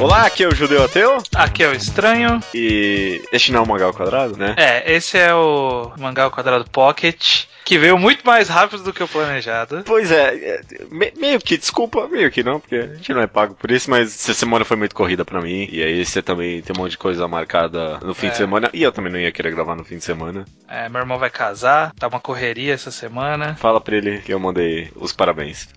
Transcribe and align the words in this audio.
Olá, 0.00 0.26
aqui 0.26 0.44
é 0.44 0.48
o 0.48 0.54
Judeu 0.54 0.84
Ateu. 0.84 1.18
Aqui 1.34 1.64
é 1.64 1.68
o 1.68 1.72
Estranho. 1.74 2.38
E 2.54 3.20
este 3.32 3.50
não 3.50 3.60
é 3.60 3.62
o 3.64 3.66
Mangá 3.66 3.86
ao 3.86 3.92
Quadrado, 3.92 4.36
né? 4.36 4.54
É, 4.56 4.92
esse 4.92 5.18
é 5.18 5.34
o 5.34 5.90
Mangá 5.98 6.22
ao 6.22 6.30
Quadrado 6.30 6.70
Pocket 6.70 7.46
que 7.68 7.76
veio 7.76 7.98
muito 7.98 8.24
mais 8.24 8.48
rápido 8.48 8.82
do 8.82 8.94
que 8.94 9.02
o 9.02 9.06
planejado. 9.06 9.82
Pois 9.84 10.10
é, 10.10 10.34
é 10.34 10.60
me, 10.90 11.12
meio 11.18 11.38
que, 11.38 11.58
desculpa, 11.58 12.08
meio 12.08 12.30
que 12.30 12.42
não, 12.42 12.58
porque 12.58 12.76
a 12.76 12.94
gente 12.94 13.12
não 13.12 13.20
é 13.20 13.26
pago 13.26 13.54
por 13.54 13.70
isso, 13.70 13.90
mas 13.90 14.14
essa 14.14 14.32
semana 14.32 14.64
foi 14.64 14.78
muito 14.78 14.94
corrida 14.94 15.22
pra 15.22 15.42
mim, 15.42 15.68
e 15.70 15.82
aí 15.82 16.02
você 16.02 16.22
também 16.22 16.62
tem 16.62 16.74
um 16.74 16.80
monte 16.80 16.92
de 16.92 16.98
coisa 16.98 17.28
marcada 17.28 17.98
no 17.98 18.14
fim 18.14 18.28
é. 18.28 18.30
de 18.30 18.38
semana, 18.38 18.70
e 18.72 18.82
eu 18.82 18.90
também 18.90 19.12
não 19.12 19.20
ia 19.20 19.30
querer 19.30 19.50
gravar 19.50 19.76
no 19.76 19.84
fim 19.84 19.98
de 19.98 20.04
semana. 20.04 20.46
É, 20.66 20.88
meu 20.88 21.02
irmão 21.02 21.18
vai 21.18 21.28
casar, 21.28 21.92
tá 21.92 22.08
uma 22.08 22.20
correria 22.20 22.72
essa 22.72 22.90
semana. 22.90 23.54
Fala 23.56 23.82
pra 23.82 23.96
ele 23.96 24.18
que 24.18 24.32
eu 24.32 24.40
mandei 24.40 24.90
os 24.96 25.12
parabéns. 25.12 25.68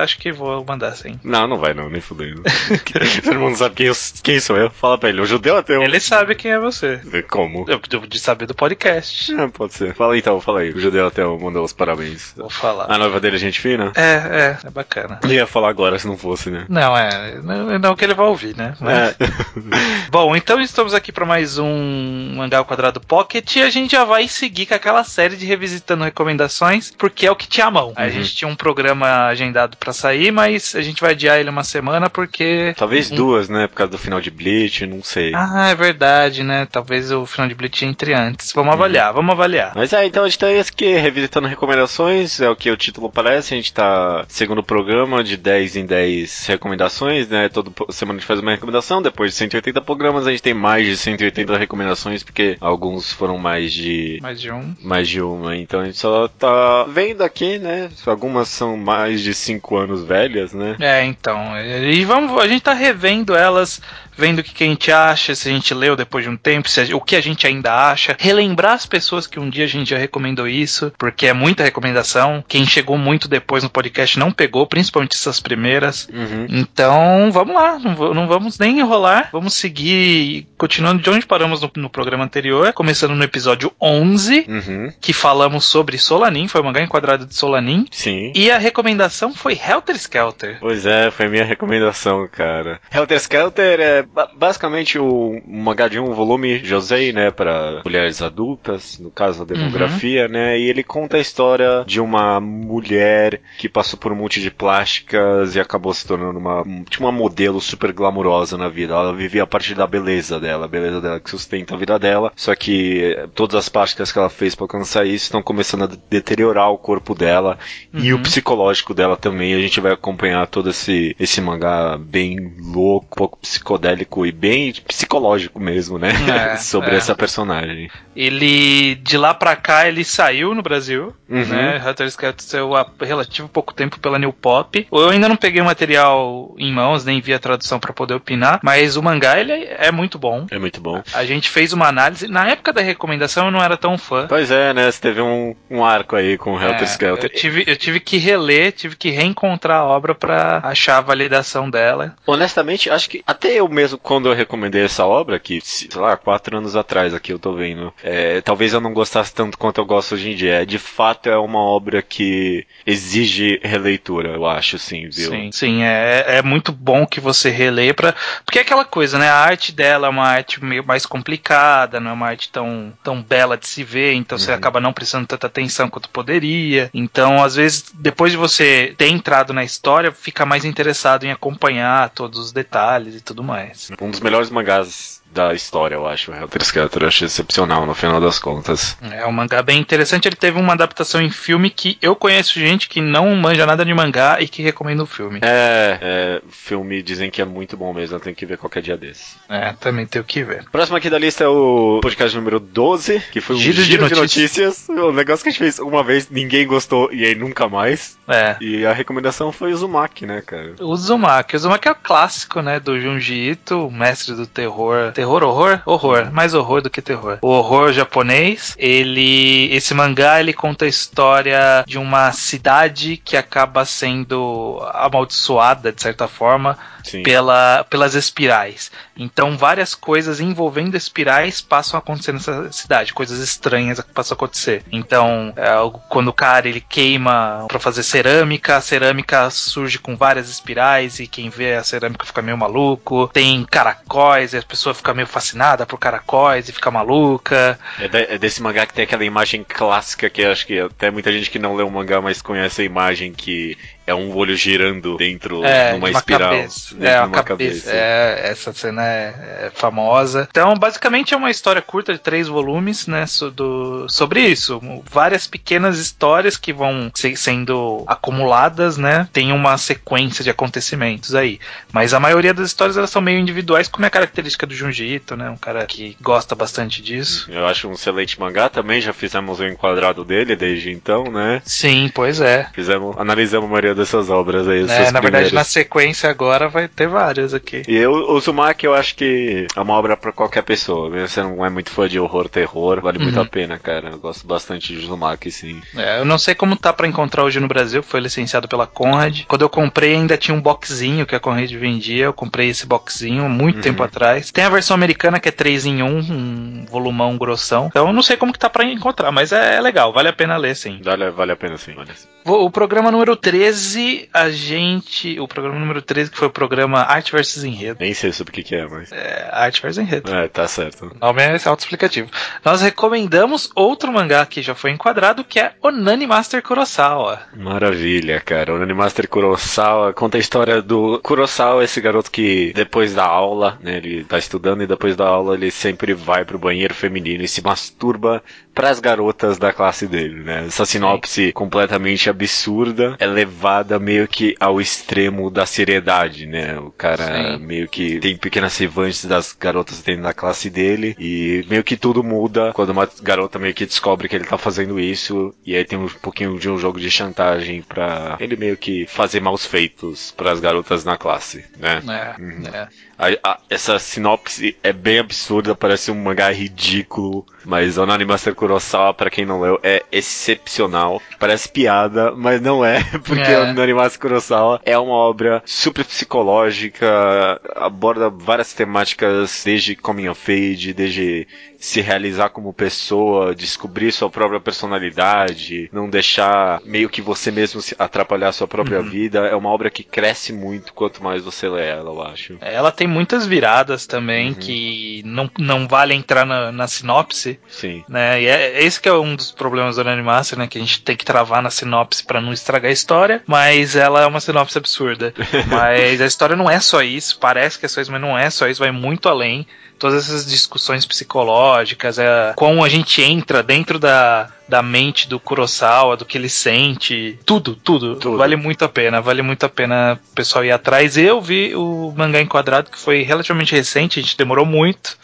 Acho 0.00 0.16
que 0.16 0.30
vou 0.30 0.64
mandar 0.64 0.92
sim. 0.92 1.18
Não, 1.24 1.48
não 1.48 1.58
vai 1.58 1.74
não, 1.74 1.90
nem 1.90 2.00
fudendo. 2.00 2.42
Irmão 3.26 3.50
não 3.50 3.56
sabe 3.56 3.74
quem, 3.74 3.86
eu, 3.86 3.94
quem 4.22 4.38
sou 4.38 4.56
eu. 4.56 4.70
Fala 4.70 4.96
pra 4.96 5.08
ele, 5.08 5.20
o 5.20 5.26
judeu 5.26 5.56
ateu. 5.56 5.82
Ele 5.82 5.98
sabe 5.98 6.36
quem 6.36 6.52
é 6.52 6.58
você. 6.58 7.00
Como? 7.28 7.64
Eu, 7.68 7.80
de 7.80 8.18
saber 8.20 8.46
do 8.46 8.54
podcast. 8.54 9.34
É, 9.34 9.48
pode 9.48 9.74
ser. 9.74 9.94
Fala 9.94 10.16
então, 10.16 10.40
fala 10.40 10.60
aí. 10.60 10.70
O 10.70 10.80
judeu 10.80 10.99
Deu 11.00 11.06
até 11.06 11.24
mandou 11.24 11.64
os 11.64 11.72
parabéns. 11.72 12.34
Vou 12.36 12.50
falar. 12.50 12.84
A 12.92 12.98
noiva 12.98 13.18
dele 13.18 13.36
é 13.36 13.38
gente 13.38 13.58
fina? 13.58 13.90
É, 13.96 14.58
é, 14.62 14.66
é 14.66 14.70
bacana. 14.70 15.18
Eu 15.22 15.30
ia 15.30 15.46
falar 15.46 15.70
agora 15.70 15.98
se 15.98 16.06
não 16.06 16.18
fosse, 16.18 16.50
né? 16.50 16.66
Não, 16.68 16.94
é. 16.94 17.40
Não, 17.42 17.78
não 17.78 17.96
que 17.96 18.04
ele 18.04 18.12
vai 18.12 18.26
ouvir, 18.26 18.54
né? 18.54 18.74
Mas... 18.78 18.98
É. 18.98 19.16
Bom, 20.12 20.36
então 20.36 20.60
estamos 20.60 20.92
aqui 20.92 21.10
para 21.10 21.24
mais 21.24 21.56
um 21.56 22.34
Mangá 22.36 22.58
ao 22.58 22.66
Quadrado 22.66 23.00
Pocket 23.00 23.56
e 23.56 23.62
a 23.62 23.70
gente 23.70 23.92
já 23.92 24.04
vai 24.04 24.28
seguir 24.28 24.66
com 24.66 24.74
aquela 24.74 25.02
série 25.02 25.36
de 25.36 25.46
revisitando 25.46 26.04
recomendações, 26.04 26.92
porque 26.98 27.26
é 27.26 27.30
o 27.30 27.36
que 27.36 27.48
tinha 27.48 27.66
a 27.66 27.70
mão. 27.70 27.88
Uhum. 27.88 27.94
A 27.96 28.10
gente 28.10 28.36
tinha 28.36 28.48
um 28.48 28.56
programa 28.56 29.26
agendado 29.26 29.78
para 29.78 29.94
sair, 29.94 30.30
mas 30.30 30.74
a 30.74 30.82
gente 30.82 31.00
vai 31.00 31.12
adiar 31.12 31.40
ele 31.40 31.48
uma 31.48 31.64
semana 31.64 32.10
porque. 32.10 32.74
Talvez 32.76 33.10
um... 33.10 33.14
duas, 33.14 33.48
né? 33.48 33.66
Por 33.68 33.76
causa 33.76 33.92
do 33.92 33.98
final 33.98 34.20
de 34.20 34.30
Bleach, 34.30 34.86
não 34.86 35.02
sei. 35.02 35.32
Ah, 35.34 35.68
é 35.70 35.74
verdade, 35.74 36.42
né? 36.42 36.68
Talvez 36.70 37.10
o 37.10 37.24
final 37.24 37.48
de 37.48 37.54
Bleach 37.54 37.86
entre 37.86 38.12
antes. 38.12 38.52
Vamos 38.52 38.68
uhum. 38.68 38.74
avaliar, 38.74 39.14
vamos 39.14 39.32
avaliar. 39.32 39.72
Mas 39.74 39.94
é, 39.94 40.04
então 40.04 40.24
a 40.24 40.28
gente 40.28 40.38
tá 40.38 40.50
aqui 40.90 40.98
revisitando 40.98 41.46
recomendações, 41.46 42.40
é 42.40 42.48
o 42.48 42.56
que 42.56 42.70
o 42.70 42.76
título 42.76 43.10
parece. 43.10 43.54
A 43.54 43.56
gente 43.56 43.72
tá 43.72 44.24
segundo 44.28 44.62
programa 44.62 45.22
de 45.22 45.36
10 45.36 45.76
em 45.76 45.86
10 45.86 46.46
recomendações, 46.46 47.28
né? 47.28 47.48
Toda 47.48 47.70
semana 47.90 48.16
a 48.16 48.20
gente 48.20 48.26
faz 48.26 48.40
uma 48.40 48.50
recomendação. 48.50 49.00
Depois 49.00 49.32
de 49.32 49.36
180 49.38 49.80
programas, 49.82 50.26
a 50.26 50.30
gente 50.30 50.42
tem 50.42 50.54
mais 50.54 50.86
de 50.86 50.96
180 50.96 51.56
recomendações, 51.56 52.22
porque 52.22 52.56
alguns 52.60 53.12
foram 53.12 53.38
mais 53.38 53.72
de. 53.72 54.18
Mais 54.20 54.40
de 54.40 54.50
um. 54.50 54.74
Mais 54.82 55.08
de 55.08 55.20
uma. 55.20 55.56
Então 55.56 55.80
a 55.80 55.84
gente 55.84 55.98
só 55.98 56.28
tá 56.28 56.84
vendo 56.84 57.22
aqui, 57.22 57.58
né? 57.58 57.90
Algumas 58.06 58.48
são 58.48 58.76
mais 58.76 59.20
de 59.20 59.32
5 59.32 59.76
anos 59.76 60.04
velhas, 60.04 60.52
né? 60.52 60.76
É, 60.80 61.04
então. 61.04 61.38
E 61.58 62.04
vamos, 62.04 62.36
a 62.40 62.48
gente 62.48 62.62
tá 62.62 62.72
revendo 62.72 63.34
elas 63.34 63.80
vendo 64.20 64.40
o 64.40 64.42
que, 64.42 64.52
que 64.52 64.64
a 64.64 64.66
gente 64.66 64.92
acha, 64.92 65.34
se 65.34 65.48
a 65.48 65.52
gente 65.52 65.72
leu 65.72 65.96
depois 65.96 66.22
de 66.22 66.30
um 66.30 66.36
tempo, 66.36 66.68
a, 66.68 66.96
o 66.96 67.00
que 67.00 67.16
a 67.16 67.20
gente 67.20 67.46
ainda 67.46 67.90
acha, 67.90 68.14
relembrar 68.18 68.74
as 68.74 68.84
pessoas 68.84 69.26
que 69.26 69.40
um 69.40 69.48
dia 69.48 69.64
a 69.64 69.68
gente 69.68 69.90
já 69.90 69.98
recomendou 69.98 70.46
isso, 70.46 70.79
porque 70.98 71.26
é 71.26 71.32
muita 71.32 71.62
recomendação. 71.62 72.44
Quem 72.46 72.66
chegou 72.66 72.96
muito 72.96 73.28
depois 73.28 73.62
no 73.62 73.70
podcast 73.70 74.18
não 74.18 74.32
pegou, 74.32 74.66
principalmente 74.66 75.16
essas 75.16 75.40
primeiras. 75.40 76.08
Uhum. 76.12 76.46
Então, 76.48 77.30
vamos 77.32 77.54
lá, 77.54 77.78
não, 77.78 78.14
não, 78.14 78.28
vamos 78.28 78.58
nem 78.58 78.80
enrolar, 78.80 79.30
vamos 79.32 79.54
seguir 79.54 80.46
continuando 80.56 81.02
de 81.02 81.10
onde 81.10 81.26
paramos 81.26 81.60
no, 81.60 81.70
no 81.76 81.90
programa 81.90 82.24
anterior, 82.24 82.72
começando 82.72 83.14
no 83.14 83.24
episódio 83.24 83.72
11, 83.80 84.46
uhum. 84.48 84.92
que 85.00 85.12
falamos 85.12 85.64
sobre 85.64 85.98
Solanin, 85.98 86.48
foi 86.48 86.60
o 86.60 86.64
mangá 86.64 86.82
enquadrado 86.82 87.26
de 87.26 87.34
Solanin. 87.34 87.86
Sim. 87.90 88.32
E 88.34 88.50
a 88.50 88.58
recomendação 88.58 89.34
foi 89.34 89.54
Helter 89.54 89.96
Skelter. 89.96 90.58
Pois 90.60 90.86
é, 90.86 91.10
foi 91.10 91.28
minha 91.28 91.44
recomendação, 91.44 92.28
cara. 92.30 92.80
Helter 92.92 93.18
Skelter 93.18 93.80
é 93.80 94.04
basicamente 94.36 94.98
o 94.98 95.40
mangá 95.46 95.88
de 95.88 95.98
um 95.98 96.12
volume 96.12 96.62
Josei, 96.64 97.12
né, 97.12 97.30
para 97.30 97.82
mulheres 97.84 98.22
adultas, 98.22 98.98
no 98.98 99.10
caso 99.10 99.42
a 99.42 99.46
demografia, 99.46 100.26
uhum. 100.26 100.32
né, 100.32 100.58
e 100.60 100.70
ele 100.70 100.82
conta 100.82 101.16
a 101.16 101.20
história 101.20 101.84
de 101.86 102.00
uma 102.00 102.40
mulher 102.40 103.40
que 103.58 103.68
passou 103.68 103.98
por 103.98 104.12
um 104.12 104.16
monte 104.16 104.40
de 104.40 104.50
plásticas 104.50 105.54
e 105.54 105.60
acabou 105.60 105.92
se 105.92 106.06
tornando 106.06 106.38
uma, 106.38 106.62
tipo 106.88 107.04
uma 107.04 107.12
modelo 107.12 107.60
super 107.60 107.92
glamurosa 107.92 108.56
na 108.56 108.68
vida. 108.68 108.94
Ela 108.94 109.14
vivia 109.14 109.42
a 109.42 109.46
partir 109.46 109.74
da 109.74 109.86
beleza 109.86 110.38
dela, 110.38 110.64
a 110.64 110.68
beleza 110.68 111.00
dela 111.00 111.20
que 111.20 111.30
sustenta 111.30 111.74
a 111.74 111.78
vida 111.78 111.98
dela, 111.98 112.32
só 112.36 112.54
que 112.54 113.16
todas 113.34 113.56
as 113.56 113.68
plásticas 113.68 114.12
que 114.12 114.18
ela 114.18 114.30
fez 114.30 114.54
para 114.54 114.64
alcançar 114.64 115.06
isso 115.06 115.24
estão 115.24 115.42
começando 115.42 115.84
a 115.84 115.90
deteriorar 116.08 116.70
o 116.70 116.78
corpo 116.78 117.14
dela 117.14 117.58
uhum. 117.92 118.00
e 118.00 118.12
o 118.12 118.16
uhum. 118.16 118.22
psicológico 118.22 118.94
dela 118.94 119.16
também. 119.16 119.54
A 119.54 119.60
gente 119.60 119.80
vai 119.80 119.92
acompanhar 119.92 120.46
todo 120.46 120.70
esse, 120.70 121.14
esse 121.18 121.40
mangá 121.40 121.98
bem 121.98 122.54
louco, 122.58 123.06
um 123.12 123.16
pouco 123.16 123.38
psicodélico 123.38 123.80
psicodélico 123.80 124.26
e 124.26 124.32
bem 124.32 124.72
psicológico 124.86 125.60
mesmo, 125.60 125.98
né? 125.98 126.10
É, 126.28 126.56
Sobre 126.58 126.90
é. 126.90 126.96
essa 126.96 127.14
personagem. 127.14 127.90
Ele, 128.14 128.96
de 128.96 129.16
lá 129.16 129.32
pra 129.34 129.56
cá, 129.56 129.88
ele 129.88 130.04
saiu 130.04 130.49
no 130.54 130.62
Brasil, 130.62 131.14
uhum. 131.28 131.44
né? 131.46 131.82
Hunter 131.86 132.06
Skelter 132.06 132.44
saiu 132.44 132.76
há 132.76 132.86
relativo 133.00 133.48
pouco 133.48 133.74
tempo 133.74 133.98
pela 133.98 134.18
New 134.18 134.32
Pop. 134.32 134.86
Eu 134.90 135.08
ainda 135.08 135.28
não 135.28 135.36
peguei 135.36 135.60
o 135.60 135.64
material 135.64 136.54
em 136.58 136.72
mãos, 136.72 137.04
nem 137.04 137.20
vi 137.20 137.34
a 137.34 137.38
tradução 137.38 137.78
para 137.78 137.92
poder 137.92 138.14
opinar, 138.14 138.60
mas 138.62 138.96
o 138.96 139.02
mangá, 139.02 139.38
ele 139.38 139.52
é 139.52 139.90
muito 139.90 140.18
bom. 140.18 140.46
É 140.50 140.58
muito 140.58 140.80
bom. 140.80 141.02
A 141.14 141.24
gente 141.24 141.48
fez 141.48 141.72
uma 141.72 141.88
análise. 141.88 142.28
Na 142.28 142.48
época 142.48 142.72
da 142.72 142.80
recomendação, 142.80 143.46
eu 143.46 143.50
não 143.50 143.62
era 143.62 143.76
tão 143.76 143.96
fã. 143.96 144.26
Pois 144.28 144.50
é, 144.50 144.72
né? 144.72 144.90
Você 144.90 145.00
teve 145.00 145.20
um, 145.20 145.54
um 145.70 145.84
arco 145.84 146.16
aí 146.16 146.36
com 146.36 146.54
o 146.54 146.60
Helter 146.60 146.82
é, 146.82 146.84
Skelter. 146.84 147.30
Eu 147.30 147.34
tive, 147.34 147.64
eu 147.66 147.76
tive 147.76 148.00
que 148.00 148.16
reler, 148.16 148.72
tive 148.72 148.96
que 148.96 149.10
reencontrar 149.10 149.80
a 149.80 149.84
obra 149.84 150.14
para 150.14 150.60
achar 150.64 150.98
a 150.98 151.00
validação 151.00 151.68
dela. 151.70 152.16
Honestamente, 152.26 152.90
acho 152.90 153.08
que 153.08 153.22
até 153.26 153.52
eu 153.54 153.68
mesmo, 153.68 153.98
quando 153.98 154.28
eu 154.28 154.34
recomendei 154.34 154.84
essa 154.84 155.04
obra, 155.06 155.38
que, 155.38 155.60
sei 155.60 155.88
lá, 156.00 156.16
quatro 156.16 156.56
anos 156.56 156.76
atrás 156.76 157.14
aqui 157.14 157.32
eu 157.32 157.38
tô 157.38 157.54
vendo, 157.54 157.92
é, 158.02 158.40
talvez 158.40 158.72
eu 158.72 158.80
não 158.80 158.92
gostasse 158.92 159.34
tanto 159.34 159.58
quanto 159.58 159.80
eu 159.80 159.84
gosto 159.84 160.14
hoje 160.14 160.30
em 160.30 160.34
dia. 160.40 160.66
De 160.66 160.78
fato, 160.78 161.28
é 161.28 161.36
uma 161.36 161.58
obra 161.58 162.02
que 162.02 162.66
exige 162.86 163.60
releitura, 163.62 164.30
eu 164.30 164.46
acho, 164.46 164.78
sim, 164.78 165.08
viu? 165.08 165.30
Sim, 165.30 165.52
sim 165.52 165.82
é, 165.82 166.38
é 166.38 166.42
muito 166.42 166.72
bom 166.72 167.06
que 167.06 167.20
você 167.20 167.50
releia 167.50 167.94
pra. 167.94 168.14
Porque 168.44 168.58
é 168.58 168.62
aquela 168.62 168.84
coisa, 168.84 169.18
né? 169.18 169.28
A 169.28 169.36
arte 169.36 169.72
dela 169.72 170.06
é 170.06 170.10
uma 170.10 170.26
arte 170.26 170.62
meio 170.64 170.84
mais 170.84 171.04
complicada, 171.04 172.00
não 172.00 172.10
é 172.10 172.14
uma 172.14 172.28
arte 172.28 172.50
tão, 172.50 172.92
tão 173.02 173.22
bela 173.22 173.56
de 173.56 173.68
se 173.68 173.84
ver, 173.84 174.14
então 174.14 174.36
uhum. 174.36 174.44
você 174.44 174.52
acaba 174.52 174.80
não 174.80 174.92
prestando 174.92 175.26
tanta 175.26 175.46
atenção 175.46 175.88
quanto 175.88 176.08
poderia. 176.08 176.90
Então, 176.94 177.42
às 177.42 177.56
vezes, 177.56 177.84
depois 177.94 178.32
de 178.32 178.38
você 178.38 178.94
ter 178.96 179.08
entrado 179.08 179.52
na 179.52 179.64
história, 179.64 180.12
fica 180.12 180.46
mais 180.46 180.64
interessado 180.64 181.24
em 181.24 181.30
acompanhar 181.30 182.10
todos 182.10 182.38
os 182.38 182.52
detalhes 182.52 183.14
e 183.14 183.20
tudo 183.20 183.42
mais. 183.42 183.90
Um 184.00 184.10
dos 184.10 184.20
melhores 184.20 184.50
mangás 184.50 185.20
da 185.32 185.54
história, 185.54 185.94
eu 185.94 186.06
acho. 186.06 186.30
O 186.30 186.34
Helter 186.34 186.62
Skelter 186.62 187.02
eu 187.02 187.08
achei 187.08 187.26
excepcional 187.26 187.86
no 187.86 187.94
final 187.94 188.20
das 188.20 188.38
contas. 188.38 188.96
É 189.00 189.26
um 189.26 189.32
mangá 189.32 189.62
bem 189.62 189.78
interessante. 189.78 190.26
Ele 190.26 190.36
teve 190.36 190.58
uma 190.58 190.72
adaptação 190.72 191.20
em 191.20 191.30
filme 191.30 191.70
que 191.70 191.96
eu 192.02 192.16
conheço 192.16 192.58
gente 192.58 192.88
que 192.88 193.00
não 193.00 193.34
manja 193.36 193.66
nada 193.66 193.84
de 193.84 193.94
mangá 193.94 194.38
e 194.40 194.48
que 194.48 194.62
recomenda 194.62 195.02
o 195.02 195.06
filme. 195.06 195.40
É, 195.42 195.98
é 196.00 196.42
filme 196.50 197.02
dizem 197.02 197.30
que 197.30 197.40
é 197.40 197.44
muito 197.44 197.76
bom 197.76 197.92
mesmo. 197.92 198.18
Tem 198.18 198.34
que 198.34 198.46
ver 198.46 198.58
qualquer 198.58 198.82
dia 198.82 198.96
desse. 198.96 199.36
É, 199.48 199.72
também 199.74 200.06
tenho 200.06 200.24
que 200.24 200.42
ver. 200.42 200.64
Próximo 200.70 200.96
aqui 200.96 201.08
da 201.08 201.18
lista 201.18 201.44
é 201.44 201.48
o 201.48 202.00
podcast 202.02 202.36
número 202.36 202.58
12, 202.58 203.20
que 203.32 203.40
foi 203.40 203.56
um 203.56 203.58
giro, 203.58 203.82
giro 203.82 204.08
de, 204.08 204.14
notícias. 204.14 204.52
de, 204.52 204.62
notícias. 204.62 204.88
O 204.88 205.12
negócio 205.12 205.42
que 205.42 205.48
a 205.48 205.52
gente 205.52 205.60
fez 205.60 205.78
uma 205.78 206.02
vez, 206.02 206.28
ninguém 206.30 206.66
gostou 206.66 207.12
e 207.12 207.24
aí 207.24 207.34
nunca 207.34 207.68
mais. 207.68 208.18
É. 208.28 208.56
E 208.60 208.84
a 208.84 208.92
recomendação 208.92 209.52
foi 209.52 209.70
o 209.70 209.74
Uzumaki, 209.74 210.26
né, 210.26 210.42
cara? 210.44 210.74
O 210.80 210.86
Uzumaki. 210.86 211.54
O 211.54 211.58
Uzumaki 211.58 211.88
é 211.88 211.92
o 211.92 211.96
clássico, 211.96 212.60
né, 212.60 212.78
do 212.78 213.00
Junji 213.00 213.50
Ito, 213.50 213.90
mestre 213.90 214.34
do 214.34 214.46
terror. 214.46 215.12
Terror, 215.20 215.42
horror? 215.42 215.82
Horror. 215.84 216.32
Mais 216.32 216.54
horror 216.54 216.80
do 216.80 216.88
que 216.88 217.02
terror. 217.02 217.36
O 217.42 217.48
horror 217.48 217.92
japonês, 217.92 218.74
ele. 218.78 219.68
Esse 219.70 219.92
mangá 219.92 220.40
ele 220.40 220.54
conta 220.54 220.86
a 220.86 220.88
história 220.88 221.84
de 221.86 221.98
uma 221.98 222.32
cidade 222.32 223.18
que 223.18 223.36
acaba 223.36 223.84
sendo 223.84 224.80
amaldiçoada, 224.94 225.92
de 225.92 226.00
certa 226.00 226.26
forma, 226.26 226.78
pela, 227.22 227.84
pelas 227.84 228.14
espirais. 228.14 228.90
Então, 229.16 229.58
várias 229.58 229.94
coisas 229.94 230.40
envolvendo 230.40 230.96
espirais 230.96 231.60
passam 231.60 231.98
a 231.98 232.00
acontecer 232.00 232.32
nessa 232.32 232.72
cidade, 232.72 233.12
coisas 233.12 233.40
estranhas 233.40 234.00
passam 234.14 234.34
a 234.34 234.36
acontecer. 234.36 234.82
Então, 234.90 235.52
é, 235.56 235.68
quando 236.08 236.28
o 236.28 236.32
cara 236.32 236.66
ele 236.66 236.80
queima 236.80 237.66
para 237.68 237.78
fazer 237.78 238.02
cerâmica, 238.02 238.76
a 238.76 238.80
cerâmica 238.80 239.50
surge 239.50 239.98
com 239.98 240.16
várias 240.16 240.48
espirais 240.48 241.20
e 241.20 241.26
quem 241.26 241.50
vê 241.50 241.74
a 241.74 241.84
cerâmica 241.84 242.24
fica 242.24 242.40
meio 242.40 242.56
maluco. 242.56 243.28
Tem 243.32 243.62
caracóis 243.64 244.54
e 244.54 244.56
a 244.56 244.62
pessoa 244.62 244.94
fica 244.94 245.09
meio 245.14 245.26
fascinada 245.26 245.86
por 245.86 245.98
caracóis 245.98 246.68
e 246.68 246.72
fica 246.72 246.90
maluca. 246.90 247.78
É, 247.98 248.08
de, 248.08 248.18
é 248.34 248.38
desse 248.38 248.62
mangá 248.62 248.86
que 248.86 248.94
tem 248.94 249.04
aquela 249.04 249.24
imagem 249.24 249.64
clássica 249.64 250.28
que 250.30 250.44
acho 250.44 250.66
que 250.66 250.78
até 250.78 251.10
muita 251.10 251.32
gente 251.32 251.50
que 251.50 251.58
não 251.58 251.74
lê 251.74 251.82
o 251.82 251.90
mangá, 251.90 252.20
mas 252.20 252.42
conhece 252.42 252.82
a 252.82 252.84
imagem 252.84 253.32
que 253.32 253.76
é 254.10 254.14
um 254.14 254.34
olho 254.36 254.56
girando 254.56 255.16
dentro 255.16 255.64
é, 255.64 255.92
numa 255.92 256.10
espiral. 256.10 256.50
Cabeça. 256.50 256.94
Dentro 256.94 257.08
é, 257.08 257.20
uma 257.20 257.42
cabeça. 257.42 257.44
cabeça. 257.44 257.90
É, 257.92 258.50
essa 258.50 258.72
cena 258.72 259.06
é, 259.06 259.66
é, 259.66 259.70
famosa. 259.72 260.48
Então, 260.50 260.74
basicamente 260.74 261.32
é 261.32 261.36
uma 261.36 261.50
história 261.50 261.80
curta 261.80 262.12
de 262.12 262.18
três 262.18 262.48
volumes, 262.48 263.06
né? 263.06 263.24
Do, 263.54 264.08
sobre 264.08 264.40
isso. 264.40 264.80
Várias 265.10 265.46
pequenas 265.46 265.98
histórias 265.98 266.56
que 266.56 266.72
vão 266.72 267.10
se, 267.14 267.36
sendo 267.36 268.04
acumuladas, 268.06 268.96
né? 268.96 269.28
Tem 269.32 269.52
uma 269.52 269.78
sequência 269.78 270.42
de 270.42 270.50
acontecimentos 270.50 271.34
aí. 271.34 271.60
Mas 271.92 272.12
a 272.12 272.20
maioria 272.20 272.52
das 272.52 272.66
histórias 272.66 272.96
elas 272.96 273.10
são 273.10 273.22
meio 273.22 273.38
individuais, 273.38 273.88
como 273.88 274.04
é 274.04 274.08
a 274.08 274.10
característica 274.10 274.66
do 274.66 274.74
Junji 274.74 275.04
Ito, 275.14 275.36
né? 275.36 275.50
Um 275.50 275.56
cara 275.56 275.86
que 275.86 276.16
gosta 276.20 276.54
bastante 276.54 277.00
disso. 277.00 277.48
Eu 277.50 277.66
acho 277.66 277.88
um 277.88 277.92
excelente 277.92 278.40
mangá 278.40 278.68
também, 278.68 279.00
já 279.00 279.12
fizemos 279.12 279.60
o 279.60 279.62
um 279.62 279.68
enquadrado 279.68 280.24
dele 280.24 280.56
desde 280.56 280.90
então, 280.90 281.24
né? 281.24 281.62
Sim, 281.64 282.10
pois 282.12 282.40
é. 282.40 282.68
Fizemos, 282.72 283.16
analisamos 283.18 283.66
a 283.66 283.70
maioria 283.70 283.94
dessas 284.00 284.30
obras 284.30 284.66
aí. 284.68 284.84
É, 284.88 285.10
na 285.10 285.20
verdade, 285.20 285.54
na 285.54 285.64
sequência 285.64 286.28
agora 286.28 286.68
vai 286.68 286.88
ter 286.88 287.06
várias 287.06 287.54
aqui. 287.54 287.82
E 287.86 287.96
eu, 287.96 288.12
o 288.12 288.40
Zumaki 288.40 288.86
eu 288.86 288.94
acho 288.94 289.14
que 289.14 289.66
é 289.74 289.80
uma 289.80 289.94
obra 289.94 290.16
para 290.16 290.32
qualquer 290.32 290.62
pessoa. 290.62 291.08
Mesmo 291.08 291.28
você 291.28 291.42
não 291.42 291.64
é 291.64 291.70
muito 291.70 291.90
fã 291.90 292.08
de 292.08 292.18
horror, 292.18 292.48
terror, 292.48 293.00
vale 293.00 293.18
uhum. 293.18 293.24
muito 293.24 293.40
a 293.40 293.44
pena, 293.44 293.78
cara. 293.78 294.10
Eu 294.10 294.18
gosto 294.18 294.46
bastante 294.46 294.94
de 294.94 295.06
Zumaki, 295.06 295.50
sim. 295.50 295.80
É, 295.96 296.20
eu 296.20 296.24
não 296.24 296.38
sei 296.38 296.54
como 296.54 296.76
tá 296.76 296.92
para 296.92 297.06
encontrar 297.06 297.44
hoje 297.44 297.60
no 297.60 297.68
Brasil, 297.68 298.02
foi 298.02 298.20
licenciado 298.20 298.68
pela 298.68 298.86
Conrad. 298.86 299.42
Quando 299.46 299.62
eu 299.62 299.68
comprei 299.68 300.14
ainda 300.14 300.36
tinha 300.36 300.54
um 300.54 300.60
boxzinho 300.60 301.26
que 301.26 301.34
a 301.34 301.40
Conrad 301.40 301.70
vendia, 301.72 302.24
eu 302.24 302.32
comprei 302.32 302.68
esse 302.68 302.86
boxzinho 302.86 303.48
muito 303.48 303.76
uhum. 303.76 303.82
tempo 303.82 304.02
atrás. 304.02 304.50
Tem 304.50 304.64
a 304.64 304.70
versão 304.70 304.94
americana 304.94 305.38
que 305.38 305.48
é 305.48 305.52
3 305.52 305.86
em 305.86 306.02
1, 306.02 306.06
um 306.06 306.86
volumão 306.88 307.36
grossão. 307.36 307.86
Então 307.86 308.06
eu 308.06 308.12
não 308.12 308.22
sei 308.22 308.36
como 308.36 308.52
que 308.52 308.58
tá 308.58 308.70
para 308.70 308.84
encontrar, 308.84 309.30
mas 309.30 309.52
é, 309.52 309.76
é, 309.76 309.80
legal, 309.80 310.12
vale 310.12 310.28
a 310.28 310.32
pena 310.32 310.56
ler, 310.56 310.74
sim. 310.74 311.00
Vale, 311.02 311.30
vale 311.30 311.52
a 311.52 311.56
pena, 311.56 311.76
sim. 311.76 311.94
Vale. 311.94 312.10
O 312.44 312.70
programa 312.70 313.10
número 313.10 313.36
13, 313.36 314.28
a 314.32 314.50
gente. 314.50 315.38
O 315.38 315.46
programa 315.46 315.78
número 315.78 316.00
13, 316.00 316.30
que 316.30 316.38
foi 316.38 316.48
o 316.48 316.50
programa 316.50 317.00
Arte 317.00 317.32
vs 317.32 317.64
Enredo. 317.64 317.98
Nem 318.00 318.14
sei 318.14 318.32
sobre 318.32 318.50
o 318.50 318.54
que, 318.54 318.62
que 318.62 318.74
é, 318.74 318.86
mas. 318.86 319.12
É, 319.12 319.48
Arte 319.52 319.82
vs 319.82 319.98
Enredo. 319.98 320.34
É, 320.34 320.48
tá 320.48 320.66
certo. 320.66 321.12
O 321.14 321.26
nome 321.26 321.42
é 321.42 321.52
autoexplicativo. 321.52 322.30
Nós 322.64 322.80
recomendamos 322.80 323.70
outro 323.74 324.12
mangá 324.12 324.44
que 324.46 324.62
já 324.62 324.74
foi 324.74 324.90
enquadrado, 324.90 325.44
que 325.44 325.60
é 325.60 325.72
Onani 325.82 326.26
Master 326.26 326.62
Kurosawa. 326.62 327.40
Maravilha, 327.54 328.40
cara. 328.40 328.74
Onani 328.74 328.94
Master 328.94 329.28
Kurosawa 329.28 330.12
conta 330.12 330.38
a 330.38 330.40
história 330.40 330.80
do 330.80 331.20
Kurosawa, 331.22 331.84
esse 331.84 332.00
garoto 332.00 332.30
que 332.30 332.72
depois 332.74 333.14
da 333.14 333.24
aula, 333.24 333.78
né, 333.82 333.98
ele 333.98 334.24
tá 334.24 334.38
estudando 334.38 334.82
e 334.82 334.86
depois 334.86 335.14
da 335.14 335.26
aula 335.26 335.54
ele 335.54 335.70
sempre 335.70 336.14
vai 336.14 336.44
pro 336.44 336.58
banheiro 336.58 336.94
feminino 336.94 337.44
e 337.44 337.48
se 337.48 337.62
masturba 337.62 338.42
para 338.74 338.88
as 338.88 339.00
garotas 339.00 339.58
da 339.58 339.72
classe 339.72 340.06
dele, 340.06 340.42
né? 340.42 340.64
Essa 340.66 340.86
sinopse 340.86 341.46
Sim. 341.46 341.52
completamente 341.52 342.29
absurda 342.30 343.16
é 343.18 343.26
levada 343.26 343.98
meio 343.98 344.26
que 344.26 344.54
ao 344.58 344.80
extremo 344.80 345.50
da 345.50 345.66
seriedade, 345.66 346.46
né? 346.46 346.78
O 346.78 346.90
cara 346.90 347.58
Sim. 347.58 347.64
meio 347.64 347.88
que 347.88 348.18
tem 348.18 348.36
pequenas 348.36 348.76
revanches 348.78 349.24
das 349.24 349.52
garotas 349.52 350.00
dentro 350.02 350.22
da 350.22 350.34
classe 350.34 350.70
dele 350.70 351.14
e 351.18 351.64
meio 351.68 351.84
que 351.84 351.96
tudo 351.96 352.22
muda 352.22 352.72
quando 352.72 352.90
uma 352.90 353.08
garota 353.22 353.58
meio 353.58 353.74
que 353.74 353.86
descobre 353.86 354.28
que 354.28 354.36
ele 354.36 354.44
tá 354.44 354.58
fazendo 354.58 354.98
isso 354.98 355.54
e 355.64 355.76
aí 355.76 355.84
tem 355.84 355.98
um 355.98 356.08
pouquinho 356.08 356.58
de 356.58 356.68
um 356.68 356.78
jogo 356.78 356.98
de 356.98 357.10
chantagem 357.10 357.82
para 357.82 358.36
ele 358.40 358.56
meio 358.56 358.76
que 358.76 359.06
fazer 359.06 359.40
maus 359.40 359.66
feitos 359.66 360.32
para 360.36 360.52
as 360.52 360.60
garotas 360.60 361.04
na 361.04 361.16
classe, 361.16 361.64
né? 361.78 362.00
É, 362.08 362.42
uhum. 362.42 362.62
é. 362.72 362.88
A, 363.20 363.50
a, 363.50 363.58
essa 363.68 363.98
sinopse 363.98 364.74
é 364.82 364.94
bem 364.94 365.18
absurda, 365.18 365.74
parece 365.74 366.10
um 366.10 366.14
mangá 366.14 366.50
ridículo, 366.50 367.44
mas 367.66 367.98
Onani 367.98 368.24
Master 368.24 368.54
Kurosawa, 368.54 369.12
pra 369.12 369.28
quem 369.28 369.44
não 369.44 369.60
leu, 369.60 369.78
é 369.82 370.02
excepcional. 370.10 371.20
Parece 371.38 371.68
piada, 371.68 372.32
mas 372.32 372.62
não 372.62 372.82
é, 372.82 373.04
porque 373.22 373.42
é. 373.42 373.92
Master 373.92 374.18
Kurosawa 374.18 374.80
é 374.86 374.96
uma 374.96 375.12
obra 375.12 375.62
super 375.66 376.02
psicológica, 376.02 377.60
aborda 377.76 378.30
várias 378.30 378.72
temáticas, 378.72 379.62
desde 379.66 379.94
coming 379.94 380.28
of 380.28 380.50
age, 380.50 380.94
desde 380.94 381.46
se 381.80 382.02
realizar 382.02 382.50
como 382.50 382.74
pessoa, 382.74 383.54
descobrir 383.54 384.12
sua 384.12 384.28
própria 384.28 384.60
personalidade, 384.60 385.88
não 385.90 386.10
deixar 386.10 386.82
meio 386.84 387.08
que 387.08 387.22
você 387.22 387.50
mesmo 387.50 387.80
atrapalhar 387.98 388.52
sua 388.52 388.68
própria 388.68 389.00
uhum. 389.00 389.08
vida. 389.08 389.38
É 389.46 389.56
uma 389.56 389.70
obra 389.70 389.90
que 389.90 390.04
cresce 390.04 390.52
muito 390.52 390.92
quanto 390.92 391.24
mais 391.24 391.42
você 391.42 391.68
lê 391.70 391.86
ela, 391.88 392.10
eu 392.10 392.22
acho. 392.22 392.58
Ela 392.60 392.92
tem 392.92 393.06
muitas 393.06 393.46
viradas 393.46 394.06
também 394.06 394.48
uhum. 394.48 394.54
que 394.54 395.22
não, 395.24 395.50
não 395.58 395.88
vale 395.88 396.12
entrar 396.12 396.44
na, 396.44 396.70
na 396.70 396.86
sinopse. 396.86 397.58
Sim. 397.66 398.04
Né? 398.06 398.42
E 398.42 398.46
é, 398.46 398.84
esse 398.84 399.00
que 399.00 399.08
é 399.08 399.14
um 399.14 399.34
dos 399.34 399.50
problemas 399.50 399.96
do 399.96 400.02
Animaster, 400.06 400.58
né? 400.58 400.66
Que 400.66 400.76
a 400.76 400.80
gente 400.82 401.00
tem 401.00 401.16
que 401.16 401.24
travar 401.24 401.62
na 401.62 401.70
sinopse 401.70 402.22
para 402.22 402.42
não 402.42 402.52
estragar 402.52 402.90
a 402.90 402.92
história, 402.92 403.42
mas 403.46 403.96
ela 403.96 404.22
é 404.22 404.26
uma 404.26 404.40
sinopse 404.40 404.76
absurda. 404.76 405.32
mas 405.66 406.20
a 406.20 406.26
história 406.26 406.54
não 406.54 406.68
é 406.68 406.78
só 406.78 407.02
isso, 407.02 407.38
parece 407.38 407.78
que 407.78 407.86
é 407.86 407.88
só 407.88 408.02
isso, 408.02 408.12
mas 408.12 408.20
não 408.20 408.38
é 408.38 408.50
só 408.50 408.68
isso, 408.68 408.80
vai 408.80 408.90
muito 408.90 409.30
além 409.30 409.66
todas 410.00 410.24
essas 410.24 410.46
discussões 410.46 411.04
psicológicas, 411.04 412.18
é, 412.18 412.54
como 412.56 412.82
a 412.82 412.88
gente 412.88 413.22
entra 413.22 413.62
dentro 413.62 413.98
da, 413.98 414.50
da 414.66 414.82
mente 414.82 415.28
do 415.28 415.38
Kurosawa, 415.38 416.16
do 416.16 416.24
que 416.24 416.38
ele 416.38 416.48
sente, 416.48 417.38
tudo, 417.44 417.76
tudo, 417.76 418.16
tudo, 418.16 418.38
Vale 418.38 418.56
muito 418.56 418.82
a 418.82 418.88
pena, 418.88 419.20
vale 419.20 419.42
muito 419.42 419.64
a 419.64 419.68
pena 419.68 420.18
o 420.32 420.34
pessoal 420.34 420.64
ir 420.64 420.72
atrás. 420.72 421.18
Eu 421.18 421.40
vi 421.40 421.76
o 421.76 422.12
mangá 422.16 422.40
enquadrado, 422.40 422.90
que 422.90 422.98
foi 422.98 423.22
relativamente 423.22 423.74
recente, 423.74 424.18
a 424.18 424.22
gente 424.22 424.38
demorou 424.38 424.64
muito. 424.64 425.18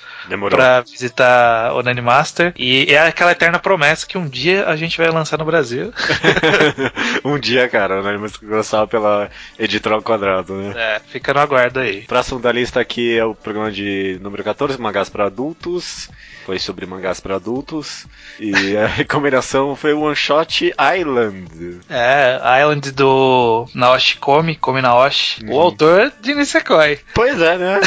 Pra 0.51 0.81
visitar 0.81 1.73
o 1.73 2.03
Master. 2.03 2.53
E 2.57 2.87
é 2.93 2.99
aquela 2.99 3.33
eterna 3.33 3.59
promessa 3.59 4.07
que 4.07 4.19
um 4.19 4.29
dia 4.29 4.67
a 4.67 4.77
gente 4.77 4.99
vai 4.99 5.09
lançar 5.11 5.39
no 5.39 5.45
Brasil. 5.45 5.93
um 7.25 7.39
dia, 7.39 7.69
cara, 7.69 8.01
o 8.01 8.21
Master 8.21 8.41
Kurosawa 8.41 8.87
pela 8.87 9.31
editora 9.59 9.97
ao 9.97 10.03
quadrado, 10.03 10.55
né? 10.55 10.73
É, 10.77 11.01
fica 11.09 11.33
no 11.33 11.41
aguardo 11.41 11.81
aí. 11.81 12.03
Próximo 12.03 12.41
da 12.41 12.53
lista 12.53 12.81
aqui 12.81 13.17
é 13.17 13.25
o 13.25 13.35
programa 13.35 13.71
de 13.71 14.19
número 14.21 14.43
14, 14.45 14.81
mangás 14.81 15.09
para 15.09 15.27
adultos. 15.27 16.09
Foi 16.47 16.61
sobre 16.61 16.87
mangás 16.87 17.19
para 17.19 17.35
adultos. 17.35 18.07
E 18.39 18.77
a 18.77 18.87
recomendação 19.03 19.75
foi 19.75 19.93
o 19.93 20.03
One 20.03 20.15
Shot 20.15 20.73
Island. 20.97 21.81
É, 21.91 22.39
Island 22.61 22.93
do 22.93 23.67
Naoshi 23.75 24.17
Komi, 24.19 24.55
Komi 24.55 24.81
Naoshi. 24.81 25.45
Uhum. 25.45 25.55
O 25.55 25.61
autor 25.61 26.13
de 26.21 26.35
Nisekoi. 26.35 27.01
Pois 27.13 27.41
é, 27.41 27.59
né? 27.59 27.81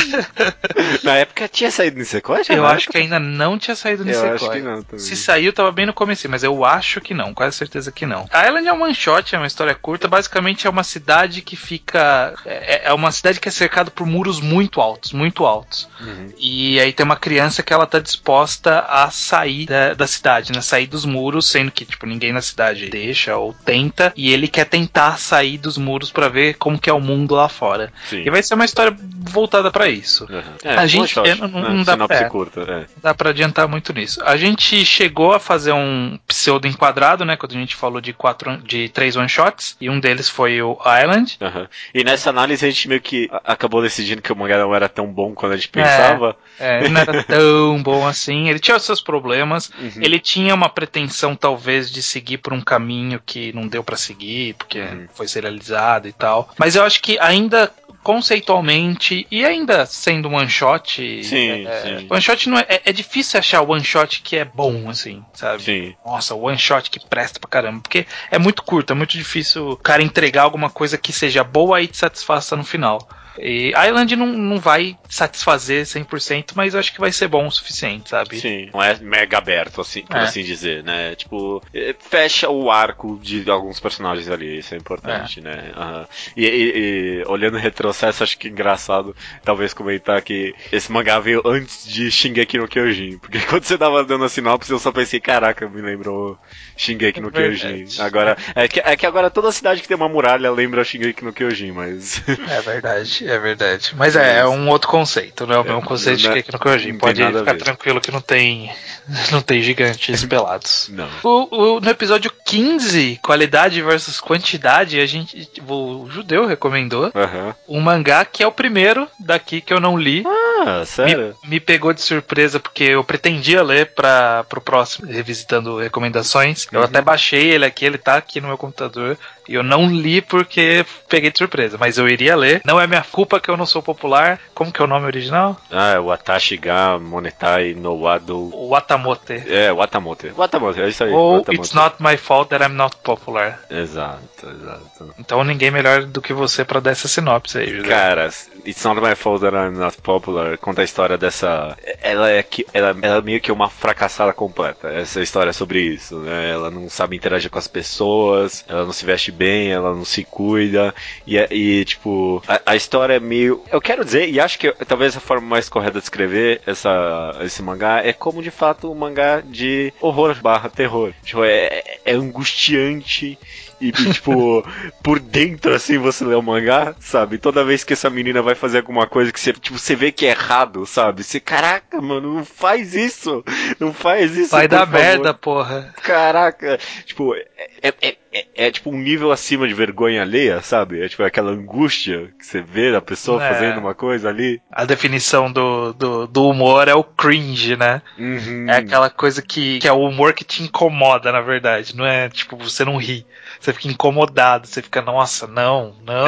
Na 1.03 1.15
época 1.15 1.47
tinha 1.47 1.71
saído 1.71 1.97
Nisekoi? 1.97 2.29
Eu 2.50 2.66
acho 2.66 2.90
que 2.90 2.98
ainda 2.98 3.20
não 3.20 3.58
tinha 3.58 3.76
saído 3.76 4.06
no 4.06 4.12
Eu 4.12 4.34
acho 4.34 4.50
que 4.50 4.60
não 4.60 4.84
também. 4.84 5.00
Se 5.00 5.16
saiu, 5.16 5.54
tava 5.54 5.72
bem 5.72 5.86
no 5.86 5.94
começo, 5.94 6.30
mas 6.30 6.44
eu 6.44 6.66
acho 6.66 7.02
que 7.02 7.14
não, 7.14 7.34
quase 7.34 7.56
certeza 7.56 7.92
que 7.92 8.06
não. 8.06 8.28
A 8.31 8.48
Island 8.48 8.68
é 8.68 8.74
um 8.74 8.84
one 8.84 8.96
shot, 8.96 9.36
é 9.36 9.38
uma 9.38 9.48
história 9.48 9.76
curta, 9.76 10.08
basicamente 10.08 10.68
é 10.68 10.70
uma 10.70 10.84
cidade 10.84 11.42
que 11.42 11.56
fica. 11.56 12.34
É, 12.46 12.90
é 12.90 12.94
uma 12.94 13.12
cidade 13.12 13.40
que 13.40 13.48
é 13.48 13.52
cercada 13.52 13.92
por 13.92 14.06
muros 14.06 14.40
muito 14.40 14.81
altos, 14.81 15.14
muito 15.14 15.46
altos. 15.46 15.88
Uhum. 16.00 16.34
E 16.38 16.80
aí 16.80 16.92
tem 16.94 17.06
uma 17.06 17.16
criança 17.16 17.64
que 17.64 17.74
ela 17.74 17.86
tá 17.86 18.00
disposta 18.00 18.80
a 18.81 19.10
sair 19.10 19.66
da, 19.66 19.94
da 19.94 20.08
cidade, 20.08 20.52
né? 20.52 20.62
Sair 20.62 20.88
dos 20.88 21.06
muros, 21.06 21.50
sendo 21.50 21.72
que, 21.72 21.86
tipo, 21.86 22.06
ninguém 22.06 22.34
na 22.34 22.42
cidade 22.42 22.90
deixa 22.90 23.36
ou 23.38 23.54
tenta, 23.54 24.14
e 24.16 24.31
ele 24.31 24.48
quer 24.48 24.66
tentar 24.66 25.18
sair 25.18 25.57
dos 25.57 25.78
muros 25.78 26.12
para 26.12 26.28
ver 26.28 26.56
como 26.56 26.80
que 26.80 26.90
é 26.90 26.94
o 26.94 27.00
mundo 27.00 27.36
lá 27.36 27.50
fora. 27.50 27.92
Sim. 28.09 28.24
E 28.26 28.30
vai 28.30 28.44
ser 28.44 28.56
uma 28.56 28.66
história 28.66 28.95
voltada 29.00 29.71
para 29.71 29.88
isso. 29.90 30.26
Uhum. 30.30 30.42
É, 30.64 30.76
a 30.76 30.88
gente 30.88 31.07
shot, 31.07 31.40
não, 31.40 31.48
não 31.48 31.78
né? 31.78 31.83
dá 31.83 31.94
sinopse 31.94 32.19
é, 32.23 32.81
é. 32.81 32.85
Dá 33.02 33.14
pra 33.14 33.30
adiantar 33.30 33.68
muito 33.68 33.94
nisso. 33.94 34.21
A 34.23 34.38
gente 34.38 34.85
chegou 34.85 35.33
a 35.33 35.40
fazer 35.40 35.71
um 35.71 36.19
pseudo 36.28 36.68
enquadrado, 36.68 37.26
né? 37.26 37.35
Quando 37.35 37.52
a 37.52 37.59
gente 37.59 37.76
falou 37.76 38.02
de 38.02 38.14
quatro, 38.14 38.57
de 38.57 38.90
três 38.90 39.16
one 39.16 39.30
shots, 39.30 39.76
e 39.80 39.90
um 39.90 39.99
deles 39.99 40.30
foi 40.30 40.61
o 40.61 40.78
Island. 41.02 41.38
Uhum. 41.42 41.68
E 41.94 42.04
nessa 42.04 42.30
análise 42.30 42.66
a 42.66 42.69
gente 42.69 42.88
meio 42.88 43.02
que 43.02 43.30
acabou 43.44 43.81
decidindo 43.81 44.21
que 44.21 44.31
o 44.31 44.35
mangá 44.35 44.57
não 44.57 44.73
era 44.73 44.90
tão 44.90 45.07
bom 45.07 45.33
quando 45.33 45.54
a 45.54 45.56
gente 45.56 45.69
pensava. 45.69 46.35
É, 46.59 46.85
é 46.85 46.90
não 46.90 47.02
era 47.02 47.23
tão 47.23 47.81
bom 47.83 48.07
assim. 48.07 48.49
Ele 48.49 48.59
tinha 48.59 48.78
os 48.78 48.83
seus 48.83 49.02
problemas. 49.02 49.71
Uhum. 49.80 50.02
Ele 50.02 50.19
tinha 50.19 50.54
uma 50.54 50.69
pretensão, 50.69 51.35
talvez, 51.35 51.92
de 51.92 52.02
seguir 52.02 52.40
por 52.40 52.54
um 52.54 52.61
caminho 52.61 53.21
que 53.26 53.54
não 53.54 53.68
deu 53.68 53.83
para 53.83 53.97
seguir, 53.97 54.56
porque 54.56 54.80
uhum. 54.80 55.07
foi 55.14 55.28
serializado 55.28 56.07
e 56.07 56.14
tal. 56.14 56.49
Mas 56.57 56.76
eu 56.76 56.83
acho 56.83 57.02
que 57.02 57.18
ainda 57.19 57.71
conceitualmente 58.04 59.28
e 59.30 59.45
ainda 59.45 59.85
sendo 59.85 60.30
um 60.30 60.35
one 60.35 60.49
shot. 60.49 61.23
Sim, 61.23 61.68
é, 61.68 61.81
sim. 61.81 62.07
One 62.09 62.21
shot 62.21 62.49
não 62.49 62.57
é, 62.57 62.66
é, 62.68 62.81
é, 62.85 62.94
difícil 62.94 63.39
achar 63.39 63.61
one 63.61 63.83
shot 63.83 64.21
que 64.21 64.37
é 64.37 64.45
bom, 64.45 64.89
assim, 64.89 65.23
sabe? 65.33 65.61
Sim. 65.63 65.95
Nossa, 66.06 66.33
one 66.35 66.57
shot 66.57 66.89
que 66.89 66.99
presta 66.99 67.39
pra 67.39 67.49
caramba. 67.49 67.81
Porque 67.81 68.06
é 68.31 68.39
muito 68.39 68.63
curto, 68.63 68.92
é 68.92 68.95
muito 68.95 69.11
difícil 69.18 69.71
o 69.71 69.78
cara 69.78 70.01
entregar 70.01 70.44
alguma 70.44 70.69
coisa 70.69 70.97
que 70.97 71.13
seja 71.13 71.44
boa 71.44 71.81
e 71.81 71.87
te 71.87 71.97
satisfaça 71.97 72.56
no 72.56 72.63
final. 72.63 73.07
E 73.42 73.72
Island 73.88 74.16
não, 74.16 74.28
não 74.28 74.60
vai 74.60 74.98
satisfazer 75.10 75.86
100%, 75.86 76.52
mas 76.56 76.74
eu 76.74 76.80
acho 76.80 76.94
que 76.94 77.00
vai 77.00 77.12
ser 77.12 77.28
bom 77.28 77.48
o 77.48 77.52
suficiente, 77.52 78.10
sabe? 78.10 78.40
Sim, 78.40 78.69
não 78.74 78.81
é 78.81 78.98
mega 79.00 79.38
aberto, 79.38 79.81
assim, 79.81 80.04
por 80.04 80.18
é. 80.18 80.22
assim 80.22 80.44
dizer, 80.44 80.84
né? 80.84 81.16
Tipo, 81.16 81.64
é, 81.74 81.96
fecha 82.00 82.50
o 82.50 82.69
arco 82.69 83.19
de 83.22 83.50
alguns 83.50 83.80
personagens 83.80 84.30
ali, 84.30 84.60
isso 84.60 84.74
é 84.74 84.78
importante, 84.78 85.40
é. 85.40 85.44
né? 85.44 85.72
Uhum. 85.76 86.06
E, 86.36 86.46
e, 86.46 86.72
e, 86.76 87.24
olhando 87.28 87.56
o 87.56 87.60
retrocesso, 87.60 88.24
acho 88.24 88.38
que 88.38 88.48
é 88.48 88.52
engraçado, 88.52 89.16
talvez 89.44 89.74
comentar 89.74 90.22
que 90.22 90.54
esse 90.72 90.92
mangá 90.92 91.19
veio 91.19 91.42
antes 91.46 91.88
de 91.88 92.12
Shingeki 92.12 92.58
no 92.58 92.68
Kyojin, 92.68 93.18
porque 93.18 93.40
quando 93.48 93.64
você 93.64 93.78
tava 93.78 94.04
dando 94.04 94.26
a 94.26 94.30
sinopse, 94.30 94.72
eu 94.72 94.80
só 94.80 94.92
pensei, 94.92 95.19
caraca, 95.19 95.68
me 95.69 95.81
lembrou 95.81 96.38
Shingeki 96.76 97.22
no 97.22 97.31
Kyojin. 97.31 97.86
Agora, 98.00 98.38
é 98.56 98.68
que, 98.68 98.80
é 98.80 98.96
que 98.96 99.06
agora 99.06 99.30
toda 99.30 99.52
cidade 99.52 99.81
que 99.81 99.88
tem 99.88 99.98
uma 99.98 100.10
muralha 100.10 100.52
lembra 100.52 100.84
Shingeki 100.84 101.24
no 101.24 101.34
Kyojin, 101.34 101.72
mas... 101.72 102.22
É 102.28 102.62
verdade, 102.62 103.29
é 103.30 103.40
verdade. 103.40 103.94
Mas 103.95 104.16
é, 104.16 104.40
é 104.40 104.48
um 104.48 104.69
outro 104.69 104.90
conceito, 104.90 105.45
não 105.45 105.56
é 105.56 105.59
o 105.59 105.64
mesmo 105.64 105.81
conceito 105.81 106.18
de 106.18 106.24
Shingeki 106.24 106.52
no 106.52 106.59
Kyojin. 106.59 106.98
Pode 106.98 107.24
ficar 107.24 107.57
tranquilo 107.57 108.02
que 108.02 108.12
não 108.12 108.21
tem, 108.21 108.71
não 109.31 109.42
tem 109.42 109.62
gigantes 109.62 110.26
pelados. 110.26 110.90
Não. 110.92 111.09
O, 111.24 111.76
o, 111.76 111.80
no 111.80 111.90
episódio 111.90 112.31
15, 112.45 113.19
qualidade 113.21 113.81
versus 113.81 114.19
quantidade, 114.19 115.00
a 115.00 115.06
gente, 115.06 115.52
o 115.68 116.07
judeu 116.09 116.45
recomendou 116.45 117.06
uhum. 117.06 117.54
um 117.68 117.81
mangá 117.81 118.26
que 118.26 118.44
é 118.44 118.48
o 118.48 118.52
primeiro 118.52 119.07
daqui 119.19 119.62
que 119.62 119.74
eu 119.74 119.80
não 119.80 119.98
li. 119.98 120.24
Ah, 120.66 120.83
sério? 120.86 121.36
Me, 121.44 121.50
me 121.50 121.59
pegou 121.59 121.94
de 121.94 122.02
surpresa 122.02 122.59
porque 122.59 122.83
eu 122.83 123.04
pretendia 123.04 123.64
ler 123.64 123.94
para 123.94 124.44
pro 124.50 124.62
próximo, 124.62 125.07
revisitando 125.07 125.78
recomendações. 125.78 126.68
Eu 126.71 126.80
uhum. 126.80 126.86
até 126.86 127.02
baixei 127.02 127.52
ele 127.52 127.66
aqui, 127.66 127.86
ele 127.86 127.98
tá 127.98 128.16
aqui 128.16 128.42
no 128.42 128.48
meu 128.48 128.57
computador. 128.57 129.18
E 129.48 129.56
eu 129.56 129.64
não 129.64 129.88
li 129.88 130.21
porque 130.21 130.86
peguei 131.07 131.31
de 131.31 131.40
surpresa, 131.40 131.76
mas 131.80 131.98
eu 131.98 132.07
iria 132.07 132.36
ler. 132.36 132.62
Não 132.64 132.80
é 132.80 132.86
minha 132.86 133.04
culpa 133.09 133.39
que 133.39 133.49
eu 133.49 133.57
não 133.57 133.66
sou 133.66 133.81
popular. 133.81 134.39
Como 134.54 134.71
que 134.71 134.81
é 134.81 134.85
o 134.85 134.87
nome 134.87 135.06
original? 135.06 135.57
Ah, 135.71 135.92
é 135.92 135.99
o 135.99 136.11
Atashiga 136.11 136.97
Monetai 136.99 137.73
no 137.73 138.01
Wado. 138.01 138.51
Watamote. 138.69 139.44
É, 139.47 139.71
Watamote. 139.71 140.30
Watamote, 140.30 140.81
é 140.81 140.87
isso 140.87 141.04
aí. 141.04 141.11
Ou 141.11 141.39
Watamote. 141.39 141.59
It's 141.59 141.73
Not 141.73 141.95
My 141.99 142.18
Fault 142.18 142.49
That 142.49 142.63
I'm 142.63 142.75
Not 142.75 142.97
Popular. 143.04 143.59
Exato, 143.69 144.49
exato. 144.49 145.13
Então 145.19 145.44
ninguém 145.44 145.71
melhor 145.71 146.06
do 146.06 146.21
que 146.21 146.33
você 146.33 146.63
para 146.63 146.80
dar 146.80 146.92
essa 146.92 147.07
sinopse 147.07 147.57
aí, 147.57 147.75
José. 147.75 147.87
Cara, 147.87 148.30
It's 148.66 148.83
Not 148.83 149.01
My 149.01 149.16
Fault 149.16 149.42
That 149.42 149.56
I'm 149.56 149.78
Not 149.78 150.01
Popular 150.01 150.57
conta 150.57 150.81
a 150.81 150.83
história 150.83 151.18
dessa. 151.18 151.78
Ela 152.01 152.30
é, 152.30 152.44
que, 152.44 152.66
ela, 152.73 152.95
ela 153.01 153.18
é 153.18 153.21
meio 153.21 153.42
que 153.42 153.51
uma 153.51 153.69
fracassada 153.69 154.33
completa. 154.33 154.89
Essa 154.89 155.21
história 155.21 155.49
é 155.49 155.54
sobre 155.54 155.81
isso, 155.81 156.18
né? 156.19 156.51
Ela 156.51 156.69
não 156.69 156.89
sabe 156.89 157.16
interagir 157.16 157.49
com 157.49 157.59
as 157.59 157.68
pessoas, 157.68 158.66
ela 158.68 158.85
não 158.85 158.92
se 158.92 159.06
veste 159.06 159.31
bem, 159.31 159.71
ela 159.71 159.94
não 159.94 160.06
se 160.06 160.23
cuida. 160.23 160.94
E, 161.25 161.37
e 161.37 161.85
tipo, 161.85 162.44
a, 162.47 162.61
a, 162.66 162.75
história 162.75 162.98
é 163.07 163.19
meio. 163.19 163.63
Eu 163.71 163.79
quero 163.79 164.03
dizer, 164.03 164.29
e 164.29 164.39
acho 164.39 164.57
que 164.57 164.71
talvez 164.85 165.15
a 165.15 165.19
forma 165.19 165.47
mais 165.47 165.69
correta 165.69 165.99
de 165.99 166.03
escrever 166.03 166.61
essa, 166.65 167.37
esse 167.41 167.61
mangá 167.61 168.01
é 168.03 168.13
como 168.13 168.41
de 168.41 168.51
fato 168.51 168.91
um 168.91 168.95
mangá 168.95 169.41
de 169.41 169.94
horror 170.01 170.35
barra 170.41 170.69
terror. 170.69 171.13
Tipo, 171.23 171.44
é, 171.44 171.83
é 172.06 172.13
angustiante 172.13 173.37
e, 173.80 173.92
tipo, 173.92 174.66
por 175.04 175.19
dentro, 175.19 175.74
assim, 175.74 175.98
você 175.98 176.26
lê 176.26 176.36
o 176.36 176.42
mangá, 176.42 176.95
sabe? 177.00 177.38
Toda 177.38 177.64
vez 177.64 177.83
que 177.83 177.94
essa 177.94 178.09
menina 178.09 178.42
vai 178.42 178.56
fazer 178.56 178.80
alguma 178.80 179.07
coisa 179.07 179.31
que 179.31 179.40
você, 179.40 179.54
tipo, 179.54 179.78
você 179.78 179.95
vê 179.95 180.12
que 180.12 180.26
é 180.26 180.30
errado, 180.30 180.86
sabe? 180.86 181.24
Você, 181.24 181.40
caraca, 181.40 182.02
mano, 182.02 182.36
não 182.36 182.45
faz 182.45 182.94
isso! 182.94 183.44
Não 183.80 183.94
faz 183.94 184.36
isso, 184.36 184.52
Vai 184.52 184.68
dar 184.68 184.80
favor. 184.80 185.00
merda, 185.00 185.33
porra. 185.33 185.94
Caraca! 186.04 186.80
Tipo, 187.06 187.36
é, 187.36 187.48
é, 187.81 187.94
é, 188.02 188.18
é, 188.31 188.45
é, 188.56 188.71
tipo 188.71 188.90
um 188.90 188.98
nível 188.98 189.31
acima 189.31 189.68
de 189.68 189.74
vergonha 189.74 190.21
alheia, 190.21 190.62
sabe? 190.62 191.02
É 191.02 191.07
tipo 191.07 191.24
aquela 191.24 191.52
angústia 191.52 192.31
que 192.38 192.45
você 192.45 192.62
vê 192.62 192.95
a 192.95 193.02
pessoa 193.02 193.44
é. 193.44 193.54
fazendo 193.54 193.80
uma 193.80 193.95
coisa 193.95 194.30
ali. 194.30 194.62
A 194.71 194.86
definição 194.86 195.52
do, 195.52 195.94
do, 195.94 196.28
do 196.28 196.48
humor 196.48 196.88
é 196.88 196.94
o 196.94 197.04
cringe, 197.04 197.76
né? 197.76 198.02
Uhum. 198.18 198.69
É 198.69 198.78
aquela 198.78 199.09
coisa 199.09 199.42
que, 199.42 199.80
que 199.80 199.88
é 199.88 199.92
o 199.92 200.02
humor 200.02 200.33
que 200.33 200.44
te 200.44 200.64
incomoda, 200.64 201.31
na 201.31 201.42
verdade. 201.42 201.95
Não 201.95 202.06
é 202.06 202.30
tipo, 202.30 202.57
você 202.57 202.83
não 202.86 202.98
ri 202.98 203.26
você 203.59 203.69
fica 203.73 203.88
incomodado, 203.88 204.68
você 204.68 204.81
fica, 204.81 205.02
nossa, 205.02 205.47
não, 205.47 205.95
não. 206.04 206.28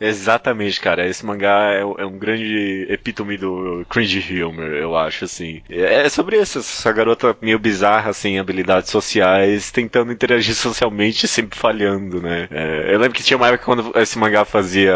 É, 0.00 0.08
exatamente, 0.08 0.80
cara. 0.80 1.06
Esse 1.06 1.24
mangá 1.24 1.72
é, 1.72 1.80
é, 1.80 2.06
um 2.06 2.18
grande 2.18 2.86
epítome 2.88 3.36
do 3.36 3.84
cringe 3.88 4.42
humor, 4.42 4.72
eu 4.72 4.96
acho, 4.96 5.24
assim. 5.24 5.62
É, 5.68 6.06
é 6.06 6.08
sobre 6.08 6.40
isso, 6.40 6.58
essa 6.60 6.92
garota 6.92 7.36
meio 7.40 7.58
bizarra, 7.58 8.12
sem 8.12 8.38
habilidades 8.38 8.90
sociais, 8.90 9.70
tentando 9.70 10.12
interagir 10.12 10.54
socialmente 10.56 11.26
e 11.26 11.28
sempre 11.28 11.58
falhando, 11.58 12.20
né? 12.22 12.48
É, 12.50 12.94
eu 12.94 12.98
lembro 12.98 13.14
que 13.14 13.22
tinha 13.22 13.36
uma 13.36 13.48
época 13.48 13.64
quando 13.64 13.92
esse 13.98 14.18
mangá 14.18 14.44
fazia 14.44 14.94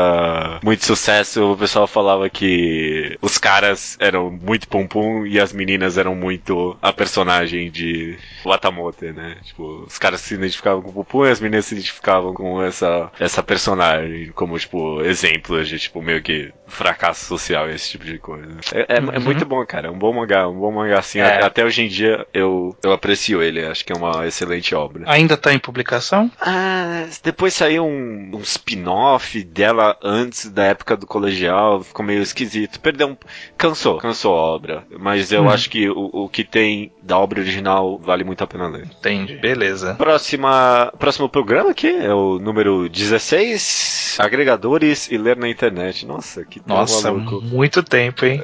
muito 0.62 0.84
sucesso, 0.84 1.52
o 1.52 1.56
pessoal 1.56 1.86
falava 1.86 2.28
que 2.28 3.16
os 3.20 3.38
caras 3.38 3.96
eram 4.00 4.30
muito 4.30 4.68
pum-pum 4.68 5.26
e 5.26 5.40
as 5.40 5.52
meninas 5.52 5.98
eram 5.98 6.14
muito 6.14 6.76
a 6.80 6.92
personagem 6.92 7.70
de 7.70 8.16
Watamote, 8.44 9.12
né? 9.12 9.36
Tipo, 9.42 9.84
os 9.86 9.98
caras 9.98 10.20
se 10.20 10.34
identificavam 10.34 10.82
com 10.82 10.90
o 10.90 10.92
pum-pum 10.92 11.26
e 11.26 11.30
as 11.30 11.40
meninas 11.40 11.66
se 11.66 11.71
identificavam 11.72 12.34
com 12.34 12.62
essa, 12.62 13.10
essa 13.18 13.42
personagem, 13.42 14.30
como, 14.32 14.58
tipo, 14.58 15.00
exemplos 15.02 15.68
de, 15.68 15.78
tipo, 15.78 16.02
meio 16.02 16.22
que 16.22 16.52
fracasso 16.72 17.26
social 17.26 17.68
e 17.68 17.74
esse 17.74 17.90
tipo 17.90 18.04
de 18.04 18.18
coisa. 18.18 18.48
É, 18.72 18.80
é, 18.80 18.96
é 18.96 19.00
uhum. 19.00 19.12
é 19.12 19.18
muito 19.18 19.44
bom, 19.44 19.64
cara. 19.64 19.88
É 19.88 19.90
um 19.90 19.98
bom 19.98 20.12
mangá, 20.12 20.48
um 20.48 20.58
bom 20.58 20.72
mangá, 20.72 20.98
assim. 20.98 21.20
É. 21.20 21.44
Até 21.44 21.64
hoje 21.64 21.82
em 21.82 21.88
dia 21.88 22.26
eu, 22.32 22.76
eu 22.82 22.92
aprecio 22.92 23.42
ele. 23.42 23.64
Acho 23.64 23.84
que 23.84 23.92
é 23.92 23.96
uma 23.96 24.26
excelente 24.26 24.74
obra. 24.74 25.04
Ainda 25.06 25.36
tá 25.36 25.52
em 25.52 25.58
publicação? 25.58 26.30
Ah, 26.40 27.04
depois 27.22 27.54
saiu 27.54 27.84
um, 27.84 28.30
um 28.34 28.40
spin-off 28.40 29.42
dela 29.44 29.96
antes 30.02 30.48
da 30.50 30.64
época 30.64 30.96
do 30.96 31.06
colegial. 31.06 31.82
Ficou 31.82 32.04
meio 32.04 32.22
esquisito. 32.22 32.80
Perdeu 32.80 33.08
um... 33.08 33.16
Cansou, 33.56 33.98
cansou 33.98 34.34
a 34.34 34.40
obra. 34.40 34.84
Mas 34.98 35.30
eu 35.30 35.44
hum. 35.44 35.50
acho 35.50 35.68
que 35.68 35.88
o, 35.88 36.10
o 36.12 36.28
que 36.28 36.44
tem 36.44 36.92
da 37.02 37.18
obra 37.18 37.40
original 37.40 37.98
vale 37.98 38.24
muito 38.24 38.42
a 38.42 38.46
pena 38.46 38.66
ler. 38.68 38.88
Entendi. 38.98 39.36
Beleza. 39.36 39.94
Próxima, 39.94 40.92
próximo 40.98 41.28
programa 41.28 41.70
aqui 41.70 41.88
é 41.88 42.14
o 42.14 42.38
número 42.38 42.88
16. 42.88 44.16
Agregadores 44.18 45.10
e 45.10 45.18
ler 45.18 45.36
na 45.36 45.48
internet. 45.48 46.06
Nossa, 46.06 46.44
que 46.44 46.61
Nossa, 46.66 47.12
maluco. 47.12 47.40
muito 47.42 47.82
tempo, 47.82 48.24
hein? 48.24 48.42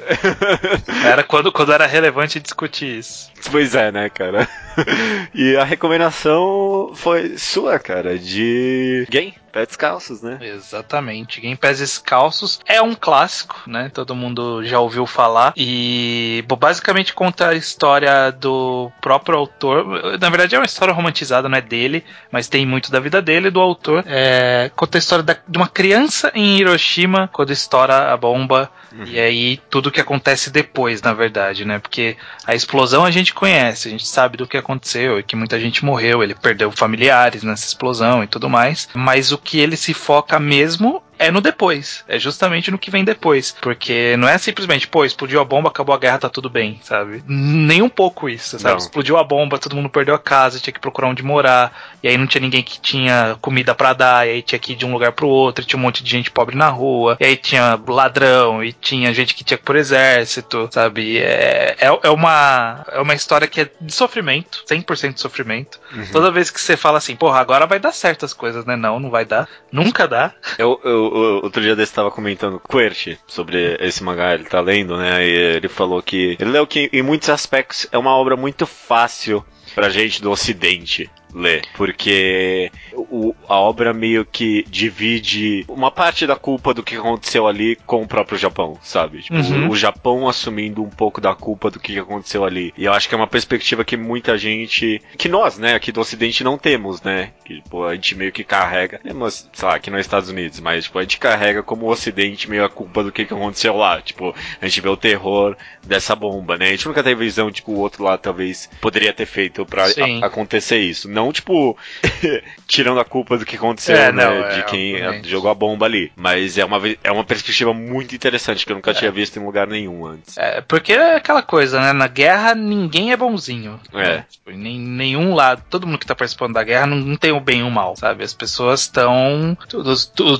era 1.05 1.23
quando, 1.23 1.51
quando 1.51 1.71
era 1.71 1.85
relevante 1.85 2.39
discutir 2.39 2.99
isso. 2.99 3.31
Pois 3.51 3.75
é, 3.75 3.91
né, 3.91 4.09
cara? 4.09 4.47
e 5.33 5.55
a 5.55 5.63
recomendação 5.63 6.91
foi 6.95 7.37
sua, 7.37 7.79
cara, 7.79 8.17
de 8.17 9.07
Game 9.09 9.33
Pés 9.49 9.67
Descalços, 9.67 10.21
né? 10.21 10.37
Exatamente. 10.41 11.41
Game 11.41 11.55
Pés 11.55 11.79
Descalços 11.79 12.59
é 12.65 12.81
um 12.81 12.95
clássico, 12.95 13.61
né? 13.67 13.89
Todo 13.93 14.15
mundo 14.15 14.63
já 14.63 14.79
ouviu 14.79 15.05
falar. 15.05 15.53
E 15.55 16.43
basicamente 16.59 17.13
conta 17.13 17.49
a 17.49 17.55
história 17.55 18.31
do 18.31 18.91
próprio 19.01 19.37
autor. 19.37 20.17
Na 20.19 20.29
verdade, 20.29 20.55
é 20.55 20.59
uma 20.59 20.65
história 20.65 20.93
romantizada, 20.93 21.49
não 21.49 21.57
é 21.57 21.61
dele, 21.61 22.03
mas 22.31 22.47
tem 22.47 22.65
muito 22.65 22.91
da 22.91 22.99
vida 22.99 23.21
dele, 23.21 23.49
do 23.49 23.59
autor. 23.59 24.03
É, 24.07 24.71
conta 24.75 24.97
a 24.97 24.99
história 24.99 25.23
da, 25.23 25.37
de 25.47 25.57
uma 25.57 25.67
criança 25.67 26.31
em 26.35 26.57
Hiroshima 26.57 27.29
quando 27.31 27.51
estoura 27.51 28.13
a 28.13 28.17
bomba. 28.17 28.69
Uhum. 28.91 29.05
E 29.05 29.19
aí 29.19 29.57
tudo 29.69 29.91
que 29.91 30.01
acontece 30.01 30.49
depois, 30.49 31.01
na 31.01 31.13
verdade, 31.13 31.63
né? 31.65 31.79
Porque 31.79 32.17
a 32.45 32.55
explosão 32.55 33.05
a 33.05 33.11
gente 33.11 33.33
conhece, 33.33 33.87
a 33.87 33.91
gente 33.91 34.07
sabe 34.07 34.37
do 34.37 34.47
que 34.47 34.57
aconteceu 34.57 35.19
e 35.19 35.23
que 35.23 35.35
muita 35.35 35.59
gente 35.59 35.85
morreu, 35.85 36.23
ele 36.23 36.35
perdeu 36.35 36.71
familiares 36.71 37.43
nessa 37.43 37.67
explosão 37.67 38.23
e 38.23 38.27
tudo 38.27 38.49
mais. 38.49 38.89
Mas 38.93 39.31
o 39.31 39.37
que 39.49 39.59
ele 39.59 39.75
se 39.75 39.95
foca 39.95 40.39
mesmo 40.39 41.01
é 41.19 41.29
no 41.29 41.41
depois. 41.41 42.03
É 42.07 42.17
justamente 42.17 42.71
no 42.71 42.79
que 42.79 42.89
vem 42.89 43.03
depois. 43.03 43.55
Porque 43.61 44.15
não 44.17 44.27
é 44.27 44.37
simplesmente, 44.37 44.87
pô, 44.87 45.03
explodiu 45.03 45.39
a 45.41 45.45
bomba, 45.45 45.69
acabou 45.69 45.93
a 45.93 45.99
guerra, 45.99 46.17
tá 46.17 46.29
tudo 46.29 46.49
bem, 46.49 46.79
sabe? 46.81 47.21
Nem 47.27 47.81
um 47.81 47.89
pouco 47.89 48.29
isso, 48.29 48.57
sabe? 48.57 48.71
Não. 48.71 48.77
Explodiu 48.77 49.17
a 49.17 49.23
bomba, 49.23 49.59
todo 49.59 49.75
mundo 49.75 49.89
perdeu 49.89 50.15
a 50.15 50.19
casa, 50.19 50.59
tinha 50.59 50.73
que 50.73 50.79
procurar 50.79 51.09
onde 51.09 51.21
morar, 51.21 51.71
e 52.01 52.07
aí 52.07 52.17
não 52.17 52.25
tinha 52.25 52.41
ninguém 52.41 52.63
que 52.63 52.79
tinha 52.79 53.37
comida 53.41 53.75
para 53.75 53.93
dar, 53.93 54.27
e 54.27 54.31
aí 54.31 54.41
tinha 54.41 54.57
que 54.57 54.73
ir 54.73 54.75
de 54.75 54.85
um 54.85 54.93
lugar 54.93 55.11
pro 55.11 55.27
outro, 55.27 55.63
e 55.63 55.67
tinha 55.67 55.77
um 55.77 55.81
monte 55.81 56.03
de 56.03 56.09
gente 56.09 56.31
pobre 56.31 56.55
na 56.55 56.69
rua, 56.69 57.17
e 57.19 57.25
aí 57.25 57.35
tinha 57.35 57.79
ladrão, 57.87 58.63
e 58.63 58.71
tinha 58.71 59.13
gente 59.13 59.35
que 59.35 59.43
tinha 59.43 59.57
que 59.57 59.63
ir 59.63 59.65
pro 59.65 59.77
exército, 59.77 60.69
sabe? 60.71 61.17
É, 61.17 61.75
é, 61.79 61.99
é, 62.03 62.09
uma, 62.09 62.85
é 62.91 63.01
uma 63.01 63.13
história 63.13 63.47
que 63.47 63.61
é 63.61 63.69
de 63.81 63.93
sofrimento, 63.93 64.63
100% 64.69 65.13
de 65.13 65.21
sofrimento. 65.21 65.79
Uhum. 65.93 66.05
Toda 66.11 66.31
vez 66.31 66.49
que 66.49 66.61
você 66.61 66.77
fala 66.77 66.97
assim, 66.97 67.15
porra, 67.15 67.39
agora 67.39 67.65
vai 67.65 67.79
dar 67.79 67.91
certo 67.91 68.25
as 68.25 68.33
coisas, 68.33 68.65
né? 68.65 68.75
Não, 68.75 68.99
não 68.99 69.09
vai 69.09 69.25
dar. 69.25 69.47
Nunca 69.71 70.07
dá. 70.07 70.33
Eu, 70.57 70.79
eu, 70.83 71.08
outro 71.43 71.61
dia 71.61 71.75
desse 71.75 71.91
estava 71.91 72.11
comentando 72.11 72.59
com 72.59 72.77
o 72.77 72.81
sobre 73.27 73.77
esse 73.79 74.03
mangá, 74.03 74.33
ele 74.33 74.45
tá 74.45 74.61
lendo, 74.61 74.97
né? 74.97 75.25
E 75.25 75.31
ele 75.57 75.67
falou 75.67 76.01
que 76.01 76.37
ele 76.39 76.51
leu 76.51 76.67
que 76.67 76.89
em 76.91 77.01
muitos 77.01 77.29
aspectos 77.29 77.87
é 77.91 77.97
uma 77.97 78.15
obra 78.15 78.35
muito 78.35 78.65
fácil 78.65 79.43
pra 79.75 79.89
gente 79.89 80.21
do 80.21 80.31
ocidente 80.31 81.09
ler, 81.33 81.63
porque 81.75 82.71
o, 82.93 83.35
a 83.47 83.55
obra 83.55 83.93
meio 83.93 84.25
que 84.25 84.65
divide 84.69 85.65
uma 85.67 85.91
parte 85.91 86.25
da 86.25 86.35
culpa 86.35 86.73
do 86.73 86.83
que 86.83 86.95
aconteceu 86.95 87.47
ali 87.47 87.75
com 87.85 88.01
o 88.01 88.07
próprio 88.07 88.37
Japão, 88.37 88.77
sabe? 88.81 89.21
Tipo, 89.21 89.35
uhum. 89.35 89.67
o, 89.67 89.71
o, 89.71 89.75
Japão 89.75 90.27
assumindo 90.27 90.83
um 90.83 90.89
pouco 90.89 91.21
da 91.21 91.33
culpa 91.33 91.69
do 91.69 91.79
que 91.79 91.97
aconteceu 91.97 92.43
ali. 92.43 92.73
E 92.77 92.85
eu 92.85 92.93
acho 92.93 93.07
que 93.07 93.15
é 93.15 93.17
uma 93.17 93.27
perspectiva 93.27 93.85
que 93.85 93.95
muita 93.95 94.37
gente, 94.37 95.01
que 95.17 95.29
nós, 95.29 95.57
né, 95.57 95.75
aqui 95.75 95.91
do 95.91 96.01
Ocidente 96.01 96.43
não 96.43 96.57
temos, 96.57 97.01
né? 97.01 97.31
Que 97.45 97.61
tipo, 97.61 97.83
a 97.83 97.95
gente 97.95 98.15
meio 98.15 98.31
que 98.31 98.43
carrega, 98.43 98.99
temos, 98.99 99.49
sei 99.53 99.67
lá, 99.67 99.75
aqui 99.75 99.89
nos 99.89 100.01
Estados 100.01 100.29
Unidos, 100.29 100.59
mas 100.59 100.85
tipo, 100.85 100.99
a 100.99 101.01
gente 101.01 101.17
carrega 101.17 101.63
como 101.63 101.85
o 101.85 101.89
Ocidente 101.89 102.49
meio 102.49 102.65
a 102.65 102.69
culpa 102.69 103.03
do 103.03 103.11
que 103.11 103.21
aconteceu 103.21 103.75
lá. 103.75 104.01
Tipo, 104.01 104.35
a 104.61 104.67
gente 104.67 104.81
vê 104.81 104.89
o 104.89 104.97
terror 104.97 105.55
dessa 105.85 106.15
bomba, 106.15 106.57
né? 106.57 106.67
A 106.67 106.71
gente 106.71 106.87
nunca 106.87 107.03
teve 107.03 107.23
visão 107.23 107.51
de 107.51 107.61
que 107.61 107.69
o 107.69 107.77
outro 107.77 108.03
lá 108.03 108.17
talvez 108.17 108.69
poderia 108.81 109.13
ter 109.13 109.25
feito 109.25 109.65
pra 109.65 109.85
a, 109.85 110.25
acontecer 110.25 110.79
isso. 110.79 111.09
Não, 111.19 111.33
tipo, 111.33 111.77
tirando 112.65 112.99
a 112.99 113.05
culpa 113.05 113.37
do 113.37 113.45
que 113.45 113.57
aconteceu, 113.57 113.95
é, 113.95 114.11
né? 114.11 114.25
Não, 114.25 114.49
de 114.49 114.59
é, 114.59 114.61
quem 114.63 114.95
obviamente. 114.95 115.29
jogou 115.29 115.51
a 115.51 115.53
bomba 115.53 115.85
ali. 115.85 116.11
Mas 116.15 116.57
é 116.57 116.63
uma, 116.63 116.79
é 117.03 117.11
uma 117.11 117.25
perspectiva 117.25 117.73
muito 117.73 118.15
interessante 118.15 118.65
que 118.65 118.71
eu 118.71 118.75
nunca 118.77 118.91
é. 118.91 118.93
tinha 118.93 119.11
visto 119.11 119.37
em 119.37 119.43
lugar 119.43 119.67
nenhum 119.67 120.05
antes. 120.05 120.37
É, 120.37 120.61
porque 120.61 120.93
é 120.93 121.15
aquela 121.15 121.41
coisa, 121.41 121.81
né? 121.81 121.91
Na 121.91 122.07
guerra 122.07 122.55
ninguém 122.55 123.11
é 123.11 123.17
bonzinho. 123.17 123.79
É. 123.93 123.97
Né? 123.97 124.25
Tipo, 124.29 124.51
nem, 124.51 124.79
nenhum 124.79 125.35
lado, 125.35 125.61
todo 125.69 125.85
mundo 125.85 125.99
que 125.99 126.05
tá 126.05 126.15
participando 126.15 126.53
da 126.53 126.63
guerra 126.63 126.87
não, 126.87 126.97
não 126.97 127.17
tem 127.17 127.33
o 127.33 127.39
bem 127.41 127.59
e 127.59 127.63
o 127.63 127.69
mal, 127.69 127.97
sabe? 127.97 128.23
As 128.23 128.33
pessoas 128.33 128.81
estão. 128.81 129.57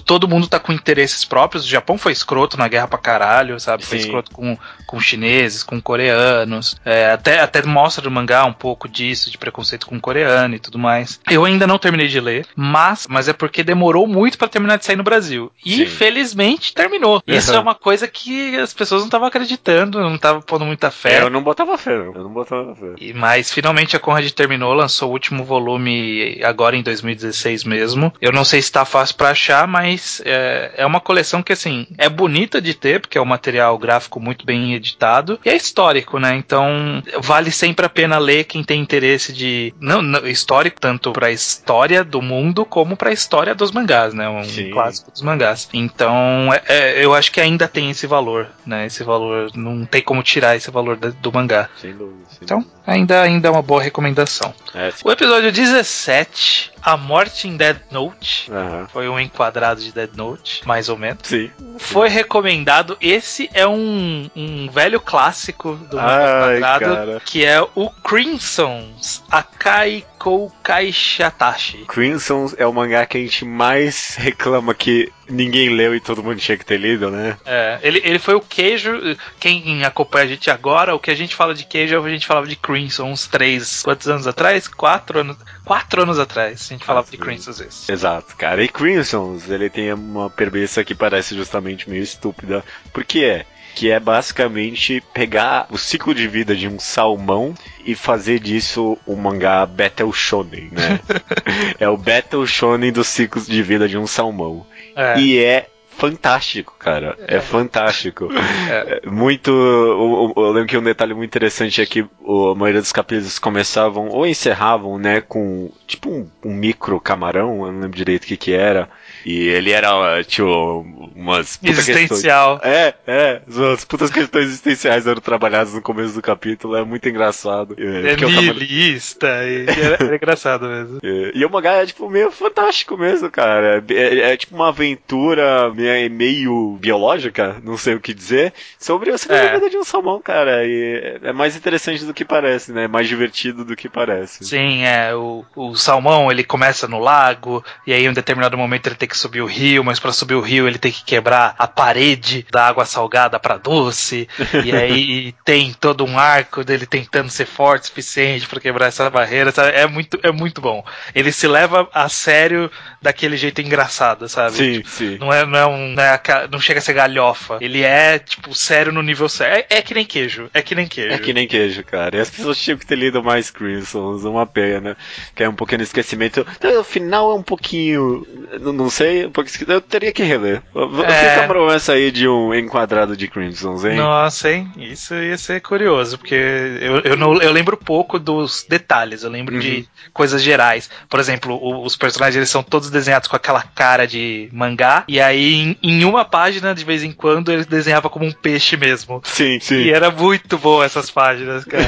Todo 0.06 0.28
mundo 0.30 0.48
tá 0.48 0.60
com 0.60 0.72
interesses 0.72 1.26
próprios. 1.26 1.66
O 1.66 1.70
Japão 1.70 1.98
foi 1.98 2.14
escroto 2.14 2.58
na 2.58 2.70
guerra 2.70 2.88
pra 2.88 2.98
caralho, 2.98 3.60
sabe? 3.60 3.84
Foi 3.84 3.98
Sim. 3.98 4.06
escroto 4.06 4.32
com, 4.32 4.58
com 4.88 5.00
chineses, 5.00 5.62
com 5.62 5.82
coreanos. 5.82 6.78
É, 6.86 7.12
até, 7.12 7.42
até 7.42 7.62
mostra 7.64 8.06
no 8.06 8.12
mangá 8.12 8.46
um 8.46 8.54
pouco 8.54 8.88
disso, 8.88 9.30
de 9.30 9.38
preconceito 9.38 9.88
com 9.88 10.00
coreano 10.00 10.56
e 10.56 10.60
tudo 10.60 10.69
mais. 10.78 11.20
Eu 11.30 11.46
ainda 11.46 11.66
não 11.66 11.78
terminei 11.78 12.08
de 12.08 12.20
ler, 12.20 12.46
mas, 12.56 13.08
mas 13.10 13.28
é 13.28 13.34
porque 13.34 13.64
demorou 13.64 14.08
muito 14.08 14.38
para 14.38 14.48
terminar 14.48 14.78
de 14.78 14.86
sair 14.86 14.96
no 14.96 15.04
Brasil. 15.04 15.52
E 15.66 15.78
Sim. 15.78 15.86
felizmente 15.86 16.74
terminou. 16.74 17.16
Uhum. 17.16 17.36
Isso 17.36 17.54
é 17.54 17.60
uma 17.60 17.76
coisa 17.76 18.08
que 18.08 18.56
as 18.58 18.74
pessoas 18.74 19.02
não 19.02 19.08
estavam 19.08 19.28
acreditando, 19.28 20.00
não 20.00 20.16
estavam 20.16 20.42
pondo 20.42 20.66
muita 20.66 20.92
fé. 20.92 21.22
Eu 21.22 21.30
não 21.30 21.44
botava 21.44 21.78
fé, 21.78 21.96
eu 21.96 22.14
não 22.14 22.32
botava 22.32 22.76
fé. 22.76 22.94
E, 23.00 23.14
mas 23.14 23.52
finalmente 23.52 23.96
a 23.96 24.00
Conrad 24.00 24.30
terminou, 24.32 24.74
lançou 24.74 25.10
o 25.10 25.14
último 25.14 25.44
volume 25.44 26.40
agora 26.44 26.76
em 26.76 26.84
2016 26.84 27.64
mesmo. 27.64 28.14
Eu 28.22 28.32
não 28.32 28.44
sei 28.44 28.62
se 28.62 28.68
está 28.68 28.86
fácil 28.86 29.16
para 29.16 29.30
achar, 29.30 29.68
mas 29.68 30.22
é, 30.26 30.74
é 30.78 30.86
uma 30.86 31.00
coleção 31.00 31.42
que 31.42 31.54
assim 31.54 31.88
é 31.98 32.10
bonita 32.10 32.62
de 32.62 32.74
ter, 32.74 33.00
porque 33.00 33.18
é 33.18 33.22
um 33.22 33.26
material 33.26 33.78
gráfico 33.78 34.20
muito 34.20 34.46
bem 34.46 34.74
editado 34.74 35.40
e 35.46 35.50
é 35.50 35.56
histórico, 35.56 36.20
né? 36.20 36.36
Então 36.36 37.02
vale 37.22 37.52
sempre 37.52 37.86
a 37.86 37.90
pena 37.90 38.18
ler 38.18 38.44
quem 38.44 38.64
tem 38.64 38.82
interesse 38.82 39.34
de 39.34 39.74
não, 39.80 40.02
não 40.02 40.26
histórico 40.60 40.82
tanto 40.82 41.14
para 41.14 41.28
a 41.28 41.32
história 41.32 42.04
do 42.04 42.22
mundo 42.22 42.66
como 42.66 42.98
para 42.98 43.10
a 43.10 43.14
história 43.14 43.56
dos 43.56 43.72
mangás, 43.72 44.14
né? 44.14 44.28
Um 44.28 44.44
Sim. 44.44 44.72
clássico 44.72 45.12
dos 45.12 45.22
mangás. 45.22 45.70
Então 45.74 46.54
é, 46.54 46.62
é, 46.68 47.06
eu 47.06 47.14
acho 47.14 47.32
que 47.32 47.40
ainda 47.40 47.68
tem 47.68 47.90
esse 47.90 48.06
valor, 48.06 48.48
né? 48.66 48.86
Esse 48.86 49.04
valor 49.04 49.52
não 49.56 49.86
tem 49.86 50.02
como 50.02 50.22
tirar 50.22 50.56
esse 50.56 50.70
valor 50.70 50.98
do, 50.98 51.12
do 51.14 51.32
mangá. 51.32 51.70
Sem 51.78 51.94
dúvida. 51.94 52.26
Sem 52.30 52.40
então 52.44 52.66
ainda 52.86 53.22
ainda 53.22 53.48
é 53.48 53.52
uma 53.52 53.62
boa 53.62 53.82
recomendação. 53.82 54.54
É, 54.74 54.92
o 55.04 55.12
episódio 55.12 55.52
17 55.52 56.72
a 56.82 56.98
Morte 56.98 57.48
em 57.48 57.58
Dead 57.58 57.78
Note. 57.92 58.50
Uhum. 58.52 58.88
Foi 58.88 59.10
um 59.10 59.20
enquadrado 59.20 59.82
de 59.82 59.92
Dead 59.92 60.12
Note, 60.16 60.66
mais 60.66 60.90
ou 60.90 60.98
menos. 60.98 61.20
Sim. 61.24 61.52
Foi 61.78 62.10
recomendado. 62.10 62.98
Esse 63.02 63.50
é 63.54 63.68
um, 63.68 64.30
um 64.36 64.70
velho 64.70 65.00
clássico 65.00 65.76
do 65.76 65.98
enquadrado, 65.98 66.86
cara. 66.86 67.22
que 67.26 67.46
é 67.46 67.62
o 67.76 67.90
Crimsons 67.90 69.24
Akai 69.30 70.06
Koukai 70.50 70.92
Shatashi. 70.92 71.86
Crimsons 71.88 72.56
é 72.58 72.66
o 72.66 72.74
mangá 72.74 73.06
que 73.06 73.18
a 73.18 73.22
gente 73.22 73.46
mais 73.46 74.16
reclama 74.16 74.74
que 74.74 75.12
ninguém 75.28 75.70
leu 75.70 75.96
e 75.96 76.00
todo 76.00 76.24
mundo 76.24 76.40
tinha 76.40 76.58
que 76.58 76.66
ter 76.66 76.78
lido, 76.78 77.10
né? 77.10 77.38
É, 77.46 77.80
ele, 77.82 78.02
ele 78.04 78.20
foi 78.20 78.36
o 78.36 78.42
queijo. 78.42 78.92
Quem 79.40 79.84
acompanha 79.84 80.26
a 80.26 80.28
gente 80.28 80.50
agora, 80.50 80.96
o 80.96 81.00
que 81.00 81.12
a 81.12 81.16
gente 81.16 81.36
fala 81.36 81.54
de 81.54 81.66
queijo, 81.66 82.04
a 82.04 82.10
gente 82.10 82.28
falava 82.28 82.48
de 82.48 82.56
Crimson 82.56 83.06
uns 83.06 83.28
três, 83.28 83.82
quantos 83.84 84.08
anos 84.08 84.28
atrás? 84.28 84.68
Quatro 84.68 85.20
anos. 85.20 85.38
Quatro 85.66 86.02
anos 86.02 86.20
atrás, 86.20 86.68
a 86.70 86.74
gente 86.74 86.86
falava 86.86 87.08
ah, 87.08 87.12
de 87.12 87.18
Crimsons 87.18 87.60
vezes. 87.60 87.90
Exato, 87.90 88.36
cara. 88.36 88.64
E 88.64 88.68
Crimsons, 88.68 89.50
ele 89.50 89.70
tem 89.70 89.94
uma 89.94 90.30
premissa 90.30 90.84
que 90.84 90.96
parece 90.96 91.36
justamente 91.36 91.90
meio 91.90 92.04
estúpida. 92.04 92.64
Por 92.92 93.04
que 93.04 93.24
é? 93.24 93.46
Que 93.76 93.92
é 93.92 94.00
basicamente 94.00 95.02
pegar 95.14 95.68
o 95.70 95.78
ciclo 95.78 96.14
de 96.14 96.28
vida 96.28 96.56
de 96.56 96.68
um 96.68 96.80
salmão 96.80 97.54
e 97.86 97.96
fazer 97.96 98.40
disso 98.40 98.98
um 99.08 99.16
mangá 99.16 99.66
Battle 99.66 100.12
Shonen, 100.12 100.70
né? 100.72 101.00
é 101.80 101.88
o 101.88 101.98
Battle 101.98 102.46
Shonen 102.46 102.92
dos 102.92 103.08
ciclos 103.08 103.48
de 103.48 103.62
vida 103.64 103.88
de 103.88 103.98
um 103.98 104.08
salmão. 104.08 104.66
É. 104.96 105.20
E 105.20 105.40
é 105.40 105.68
fantástico, 106.00 106.76
cara. 106.80 107.18
É, 107.28 107.36
é 107.36 107.40
fantástico. 107.42 108.30
É. 108.70 109.02
é. 109.06 109.10
Muito. 109.10 109.52
Eu, 109.52 110.34
eu, 110.36 110.52
lembro 110.52 110.68
que 110.68 110.78
um 110.78 110.84
detalhe 110.84 111.14
muito 111.14 111.30
interessante 111.30 111.82
é 111.82 111.86
que 111.86 112.02
a 112.02 112.56
maioria 112.56 112.82
dos 112.82 112.94
capítulos 112.94 113.38
começavam 113.38 114.08
ou 114.08 114.26
encerravam, 114.26 114.98
né, 114.98 115.20
com 115.20 115.70
tipo 115.86 116.10
um, 116.10 116.30
um 116.46 116.54
micro 116.54 117.00
camarão, 117.02 117.66
eu 117.66 117.72
não 117.74 117.82
lembro 117.82 117.98
direito 117.98 118.24
o 118.24 118.28
que 118.28 118.38
que 118.38 118.54
era. 118.54 118.90
E 119.26 119.48
ele 119.50 119.72
era, 119.72 120.24
tipo, 120.24 120.86
umas. 121.16 121.60
Existencial. 121.64 122.60
Questões... 122.60 122.76
É, 122.76 122.94
é. 123.08 123.42
As 123.74 123.84
putas 123.84 124.10
questões 124.10 124.46
existenciais 124.46 125.06
eram 125.06 125.22
trabalhadas 125.22 125.74
no 125.74 125.82
começo 125.82 126.14
do 126.14 126.22
capítulo. 126.22 126.76
É 126.76 126.84
muito 126.84 127.08
engraçado. 127.08 127.76
É, 127.78 128.14
é 128.14 128.16
nihilista. 128.16 129.28
E 129.44 129.66
era, 129.68 130.04
era 130.04 130.16
engraçado 130.16 130.68
mesmo. 130.68 131.00
É, 131.04 131.32
e 131.34 131.46
o 131.46 131.50
mangá 131.50 131.74
é, 131.74 131.86
tipo, 131.86 132.10
meio 132.10 132.32
fantástico 132.32 132.98
mesmo, 132.98 133.30
cara. 133.30 133.84
É, 133.90 133.94
é, 133.94 134.20
é 134.32 134.38
tipo 134.38 134.56
uma 134.56 134.70
aventura 134.70 135.72
meio, 135.74 136.12
meio, 136.12 136.78
biológica, 136.80 137.58
não 137.64 137.78
sei 137.78 137.96
o 137.96 138.00
que 138.00 138.14
dizer, 138.14 138.54
sobre 138.78 139.12
a 139.12 139.18
sobrevivência 139.18 139.68
é. 139.68 139.70
de 139.70 139.78
um 139.78 139.84
salmão, 139.84 140.22
cara. 140.22 140.66
E 140.66 141.20
é 141.22 141.34
mais 141.34 141.56
interessante 141.56 142.06
do 142.06 142.14
que 142.14 142.24
parece, 142.24 142.72
né? 142.72 142.86
É 142.86 142.88
mais 142.88 143.08
divertido 143.08 143.66
do 143.66 143.76
que 143.76 143.90
parece. 143.90 144.46
Sim, 144.46 144.84
é. 144.84 145.14
O, 145.14 145.46
o 145.56 145.76
salmão, 145.76 146.32
ele 146.32 146.44
começa 146.44 146.88
no 146.88 147.00
lago, 147.00 147.64
e 147.86 147.94
aí 147.94 148.06
em 148.06 148.10
um 148.10 148.14
determinado 148.14 148.58
momento 148.58 148.88
ele 148.88 148.96
tem 148.96 149.09
que 149.10 149.18
subir 149.18 149.42
o 149.42 149.46
rio, 149.46 149.84
mas 149.84 150.00
para 150.00 150.14
subir 150.14 150.36
o 150.36 150.42
rio 150.42 150.68
ele 150.68 150.78
tem 150.78 150.92
que 150.92 151.04
quebrar 151.04 151.56
a 151.58 151.68
parede 151.68 152.46
da 152.52 152.68
água 152.68 152.86
salgada 152.86 153.40
para 153.40 153.58
doce. 153.58 154.28
e 154.64 154.72
aí 154.76 155.34
tem 155.44 155.74
todo 155.74 156.06
um 156.06 156.18
arco 156.18 156.64
dele 156.64 156.86
tentando 156.86 157.30
ser 157.30 157.46
forte 157.46 157.84
o 157.84 157.88
suficiente 157.88 158.48
para 158.48 158.60
quebrar 158.60 158.88
essa 158.88 159.10
barreira. 159.10 159.52
Sabe? 159.52 159.76
É 159.76 159.88
muito, 159.88 160.20
é 160.24 160.32
muito 160.32 160.62
bom. 160.62 160.84
Ele 161.14 161.32
se 161.32 161.48
leva 161.48 161.90
a 161.94 162.08
sério 162.08 162.72
daquele 163.02 163.38
jeito 163.38 163.62
engraçado, 163.62 164.28
sabe? 164.30 164.56
Sim, 164.56 164.74
tipo, 164.74 164.90
sim. 164.90 165.18
Não 165.18 165.34
é, 165.34 165.46
não 165.46 165.60
é 165.60 165.66
um, 165.66 165.94
não, 165.94 166.04
é, 166.04 166.22
não 166.52 166.60
chega 166.60 166.80
a 166.80 166.82
ser 166.82 166.94
galhofa. 166.94 167.58
Ele 167.62 167.82
é 167.82 168.20
tipo 168.20 168.54
sério 168.54 168.92
no 168.92 169.02
nível 169.02 169.28
sério. 169.28 169.66
É, 169.70 169.78
é, 169.78 169.82
que 169.82 169.94
nem 169.94 170.06
queijo. 170.06 170.50
É 170.54 170.62
que 170.62 170.76
nem 170.76 170.88
queijo. 170.88 171.14
É 171.14 171.18
que 171.18 171.34
nem 171.34 171.48
queijo, 171.48 171.84
cara. 171.84 172.18
E 172.18 172.20
as 172.20 172.30
pessoas 172.30 172.58
tinham 172.58 172.78
que 172.78 172.86
ter 172.86 172.96
lido 172.96 173.24
mais 173.24 173.50
Crimsons, 173.50 174.24
uma 174.24 174.46
pena. 174.46 174.98
Que 175.36 175.44
é 175.44 175.50
um 175.50 175.56
pouquinho 175.56 175.82
esquecimento. 175.82 176.46
Então, 176.58 176.80
o 176.80 176.84
final 176.84 177.32
é 177.32 177.36
um 177.36 177.44
pouquinho. 177.44 178.26
Não, 178.60 178.74
não 178.74 178.90
sei, 179.00 179.26
um 179.26 179.32
pouco 179.32 179.50
Eu 179.68 179.80
teria 179.80 180.12
que 180.12 180.24
reler. 180.24 180.62
É... 180.76 181.30
Fica 181.30 181.44
a 181.46 181.48
promessa 181.48 181.94
aí 181.94 182.12
de 182.12 182.28
um 182.28 182.54
enquadrado 182.54 183.16
de 183.16 183.28
Crimsons, 183.28 183.86
hein? 183.86 183.96
Nossa, 183.96 184.52
hein? 184.52 184.70
Isso 184.78 185.14
ia 185.16 185.38
ser 185.38 185.62
curioso, 185.62 186.18
porque 186.18 186.36
eu, 186.36 187.00
eu, 187.00 187.18
não, 187.18 187.42
eu 187.42 187.52
lembro 187.52 187.78
pouco 187.78 188.20
dos 188.20 188.66
detalhes, 188.68 189.24
eu 189.24 189.30
lembro 189.30 189.56
uhum. 189.56 189.62
de 189.62 189.88
coisas 190.12 190.44
gerais. 190.44 190.90
Por 191.10 191.20
exemplo, 191.20 191.58
os 191.84 191.96
personagens 191.96 192.36
eles 192.36 192.50
são 192.50 192.62
todos 192.62 192.90
desenhados 192.90 193.28
com 193.28 193.36
aquela 193.36 193.62
cara 193.62 194.06
de 194.06 194.50
mangá, 194.52 195.06
e 195.08 195.22
aí 195.22 195.54
em, 195.54 195.78
em 195.82 196.04
uma 196.04 196.26
página, 196.26 196.76
de 196.76 196.84
vez 196.84 197.04
em 197.04 197.12
quando, 197.12 197.52
ele 197.52 197.64
desenhava 197.64 198.10
como 198.10 198.26
um 198.26 198.32
peixe 198.32 198.76
mesmo. 198.76 199.22
Sim, 199.24 199.60
sim. 199.62 199.76
E 199.76 199.92
era 199.92 200.12
muito 200.12 200.58
bom 200.58 200.84
essas 200.84 201.10
páginas, 201.10 201.64
cara. 201.64 201.88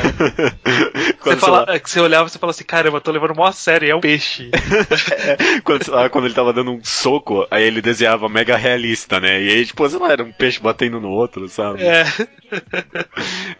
você, 1.21 1.35
fala, 1.35 1.65
você 1.83 1.99
olhava 1.99 2.27
e 2.27 2.31
você 2.31 2.39
falava 2.39 2.55
assim, 2.55 2.63
caramba, 2.63 2.97
eu 2.97 3.01
tô 3.01 3.11
levando 3.11 3.35
mó 3.35 3.51
sério, 3.51 3.89
é 3.89 3.95
um 3.95 3.99
peixe. 3.99 4.49
é, 5.11 5.59
quando, 5.61 6.09
quando 6.09 6.25
ele 6.25 6.33
tava 6.33 6.53
dando 6.53 6.71
um 6.71 6.81
soco, 7.01 7.47
aí 7.49 7.63
ele 7.63 7.81
desenhava 7.81 8.29
mega 8.29 8.55
realista, 8.55 9.19
né? 9.19 9.41
E 9.41 9.49
aí, 9.49 9.65
tipo, 9.65 9.87
sei 9.89 9.99
lá, 9.99 10.11
era 10.11 10.23
um 10.23 10.31
peixe 10.31 10.59
batendo 10.59 10.99
no 10.99 11.09
outro, 11.09 11.49
sabe? 11.49 11.83
É. 11.83 12.05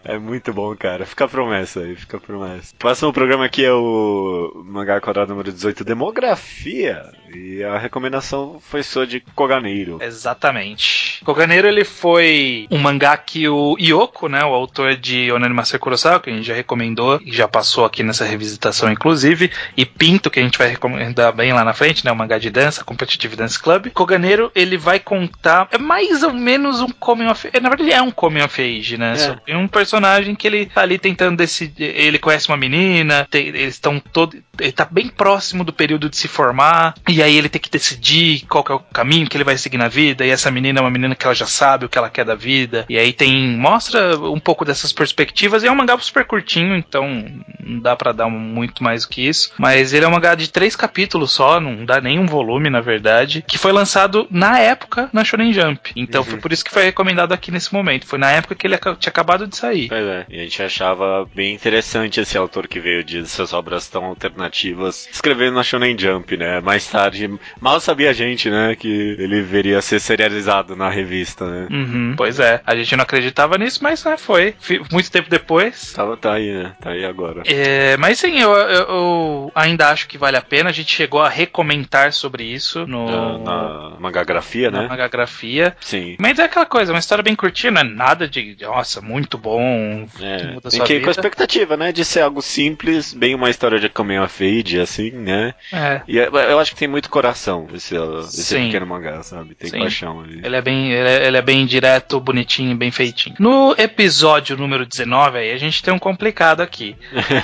é 0.14 0.18
muito 0.18 0.52
bom, 0.52 0.74
cara. 0.76 1.04
Fica 1.04 1.24
a 1.24 1.28
promessa 1.28 1.80
aí, 1.80 1.96
fica 1.96 2.18
a 2.18 2.20
promessa. 2.20 2.72
O 2.74 2.78
próximo 2.78 3.12
programa 3.12 3.44
aqui 3.44 3.64
é 3.64 3.72
o 3.72 4.62
Mangá 4.64 5.00
Quadrado 5.00 5.30
número 5.30 5.52
18, 5.52 5.84
Demografia. 5.84 7.10
E 7.34 7.62
a 7.64 7.78
recomendação 7.78 8.60
foi 8.60 8.82
sua 8.82 9.06
de 9.06 9.20
Koganeiro. 9.34 9.98
Exatamente. 10.02 11.24
Koganeiro, 11.24 11.66
ele 11.66 11.84
foi 11.84 12.66
um 12.70 12.78
mangá 12.78 13.16
que 13.16 13.48
o 13.48 13.76
Yoko, 13.80 14.28
né, 14.28 14.44
o 14.44 14.54
autor 14.54 14.96
de 14.96 15.32
Onanimasu 15.32 15.78
Kurosawa, 15.78 16.20
que 16.20 16.28
a 16.28 16.32
gente 16.32 16.46
já 16.46 16.54
recomendou 16.54 17.20
e 17.24 17.32
já 17.32 17.48
passou 17.48 17.84
aqui 17.84 18.02
nessa 18.02 18.24
revisitação, 18.24 18.92
inclusive, 18.92 19.50
e 19.76 19.86
Pinto, 19.86 20.30
que 20.30 20.40
a 20.40 20.42
gente 20.42 20.58
vai 20.58 20.68
recomendar 20.68 21.32
bem 21.32 21.52
lá 21.52 21.64
na 21.64 21.72
frente, 21.72 22.04
né, 22.04 22.12
o 22.12 22.16
mangá 22.16 22.38
de 22.38 22.50
dança, 22.50 22.84
competitividade 23.32 23.42
Evidence 23.42 23.58
Club. 23.58 23.88
Koganeiro, 23.92 24.52
ele 24.54 24.76
vai 24.76 24.98
contar. 24.98 25.68
É 25.70 25.78
mais 25.78 26.22
ou 26.22 26.32
menos 26.32 26.80
um 26.80 26.88
coming 26.88 27.26
of. 27.26 27.48
Na 27.60 27.68
verdade, 27.68 27.92
é 27.92 28.02
um 28.02 28.10
coming 28.10 28.42
of 28.42 28.60
age, 28.60 28.98
né? 28.98 29.14
É. 29.18 29.36
Tem 29.46 29.56
um 29.56 29.66
personagem 29.66 30.34
que 30.34 30.46
ele 30.46 30.66
tá 30.66 30.82
ali 30.82 30.98
tentando 30.98 31.36
decidir. 31.36 31.94
Ele 31.96 32.18
conhece 32.18 32.48
uma 32.48 32.56
menina, 32.56 33.26
tem, 33.30 33.48
eles 33.48 33.74
estão 33.74 33.98
todos. 33.98 34.38
Ele 34.58 34.72
tá 34.72 34.86
bem 34.88 35.08
próximo 35.08 35.64
do 35.64 35.72
período 35.72 36.08
de 36.08 36.16
se 36.16 36.28
formar. 36.28 36.94
E 37.08 37.22
aí 37.22 37.36
ele 37.36 37.48
tem 37.48 37.60
que 37.60 37.70
decidir 37.70 38.44
qual 38.46 38.62
que 38.62 38.72
é 38.72 38.74
o 38.74 38.80
caminho 38.80 39.28
que 39.28 39.36
ele 39.36 39.44
vai 39.44 39.56
seguir 39.56 39.78
na 39.78 39.88
vida. 39.88 40.24
E 40.24 40.30
essa 40.30 40.50
menina 40.50 40.80
é 40.80 40.82
uma 40.82 40.90
menina 40.90 41.14
que 41.14 41.24
ela 41.24 41.34
já 41.34 41.46
sabe 41.46 41.86
o 41.86 41.88
que 41.88 41.98
ela 41.98 42.10
quer 42.10 42.24
da 42.24 42.34
vida. 42.34 42.84
E 42.88 42.98
aí 42.98 43.12
tem. 43.12 43.56
Mostra 43.56 44.18
um 44.18 44.40
pouco 44.40 44.64
dessas 44.64 44.92
perspectivas. 44.92 45.62
E 45.62 45.66
é 45.66 45.72
um 45.72 45.76
mangá 45.76 45.96
super 45.98 46.24
curtinho, 46.24 46.76
então 46.76 47.24
não 47.62 47.80
dá 47.80 47.94
para 47.94 48.12
dar 48.12 48.28
muito 48.28 48.82
mais 48.82 49.02
do 49.02 49.08
que 49.08 49.26
isso. 49.26 49.52
Mas 49.58 49.92
ele 49.92 50.04
é 50.04 50.08
um 50.08 50.12
mangá 50.12 50.34
de 50.34 50.50
três 50.50 50.74
capítulos 50.74 51.32
só, 51.32 51.60
não 51.60 51.84
dá 51.84 52.00
nem 52.00 52.18
um 52.18 52.26
volume, 52.26 52.68
na 52.68 52.80
verdade. 52.80 53.21
Que 53.26 53.58
foi 53.58 53.72
lançado 53.72 54.26
na 54.30 54.58
época 54.58 55.08
na 55.12 55.24
Shonen 55.24 55.52
Jump. 55.52 55.92
Então 55.96 56.22
uhum. 56.22 56.28
foi 56.28 56.38
por 56.38 56.52
isso 56.52 56.64
que 56.64 56.70
foi 56.70 56.84
recomendado 56.84 57.32
aqui 57.32 57.50
nesse 57.50 57.72
momento. 57.72 58.06
Foi 58.06 58.18
na 58.18 58.30
época 58.30 58.54
que 58.54 58.66
ele 58.66 58.76
tinha 58.76 59.10
acabado 59.10 59.46
de 59.46 59.56
sair. 59.56 59.88
Pois 59.88 60.04
é. 60.04 60.26
E 60.28 60.40
a 60.40 60.42
gente 60.42 60.62
achava 60.62 61.28
bem 61.34 61.54
interessante 61.54 62.20
esse 62.20 62.36
autor 62.36 62.66
que 62.66 62.80
veio 62.80 63.04
de 63.04 63.26
suas 63.26 63.52
obras 63.52 63.88
tão 63.88 64.04
alternativas 64.04 65.08
escrevendo 65.12 65.54
na 65.54 65.62
Shonen 65.62 65.96
Jump, 65.98 66.36
né? 66.36 66.60
Mais 66.60 66.86
tarde, 66.86 67.30
mal 67.60 67.80
sabia 67.80 68.10
a 68.10 68.12
gente, 68.12 68.50
né? 68.50 68.74
Que 68.76 69.16
ele 69.18 69.42
veria 69.42 69.80
ser 69.80 70.00
serializado 70.00 70.76
na 70.76 70.88
revista, 70.88 71.46
né? 71.46 71.68
Uhum, 71.70 72.14
pois 72.16 72.38
é. 72.38 72.60
A 72.66 72.74
gente 72.74 72.96
não 72.96 73.02
acreditava 73.02 73.58
nisso, 73.58 73.80
mas 73.82 74.04
né, 74.04 74.16
foi. 74.16 74.54
Muito 74.90 75.10
tempo 75.10 75.28
depois. 75.28 75.92
Tava, 75.92 76.16
tá 76.16 76.34
aí, 76.34 76.52
né? 76.52 76.72
Tá 76.80 76.90
aí 76.90 77.04
agora. 77.04 77.42
É, 77.46 77.96
mas 77.96 78.18
sim, 78.18 78.40
eu, 78.40 78.52
eu, 78.52 78.88
eu, 78.88 79.52
ainda 79.54 79.88
acho 79.90 80.08
que 80.08 80.18
vale 80.18 80.36
a 80.36 80.42
pena. 80.42 80.70
A 80.70 80.72
gente 80.72 80.94
chegou 80.94 81.20
a 81.20 81.28
recomendar 81.28 82.12
sobre 82.12 82.44
isso 82.44 82.86
no. 82.86 83.06
Na, 83.12 83.90
na 83.90 83.96
magagrafia, 84.00 84.70
na 84.70 84.82
né? 84.82 84.88
Magagrafia. 84.88 85.76
Sim. 85.80 86.16
Mas 86.18 86.38
é 86.38 86.44
aquela 86.44 86.66
coisa, 86.66 86.92
uma 86.92 86.98
história 86.98 87.22
bem 87.22 87.34
curtinha, 87.34 87.70
não 87.70 87.80
é 87.80 87.84
nada 87.84 88.28
de, 88.28 88.56
nossa, 88.60 89.00
muito 89.00 89.38
bom. 89.38 90.06
É. 90.20 90.58
Tem 90.70 90.82
que 90.82 90.94
ir 90.94 91.02
com 91.02 91.08
a 91.08 91.12
expectativa, 91.12 91.76
né? 91.76 91.92
De 91.92 92.04
ser 92.04 92.20
algo 92.20 92.42
simples, 92.42 93.12
bem 93.12 93.34
uma 93.34 93.50
história 93.50 93.78
de 93.78 93.88
coming 93.88 94.18
of 94.18 94.44
age, 94.44 94.80
assim, 94.80 95.10
né? 95.10 95.54
É. 95.72 96.02
E 96.06 96.18
é, 96.18 96.28
eu 96.28 96.58
acho 96.58 96.72
que 96.72 96.78
tem 96.78 96.88
muito 96.88 97.08
coração 97.10 97.66
esse, 97.74 97.94
esse 97.94 98.54
pequeno 98.54 98.86
mangá, 98.86 99.22
sabe? 99.22 99.54
Tem 99.54 99.70
Sim. 99.70 99.78
paixão 99.80 100.20
ali. 100.20 100.40
Ele 100.42 100.56
é 100.56 100.62
bem, 100.62 100.92
ele 100.92 101.08
é, 101.08 101.26
ele 101.26 101.36
é 101.36 101.42
bem 101.42 101.66
direto, 101.66 102.20
bonitinho, 102.20 102.76
bem 102.76 102.90
feitinho. 102.90 103.36
No 103.38 103.74
episódio 103.78 104.56
número 104.56 104.86
19, 104.86 105.38
aí 105.38 105.52
a 105.52 105.58
gente 105.58 105.82
tem 105.82 105.92
um 105.92 105.98
complicado 105.98 106.60
aqui. 106.60 106.96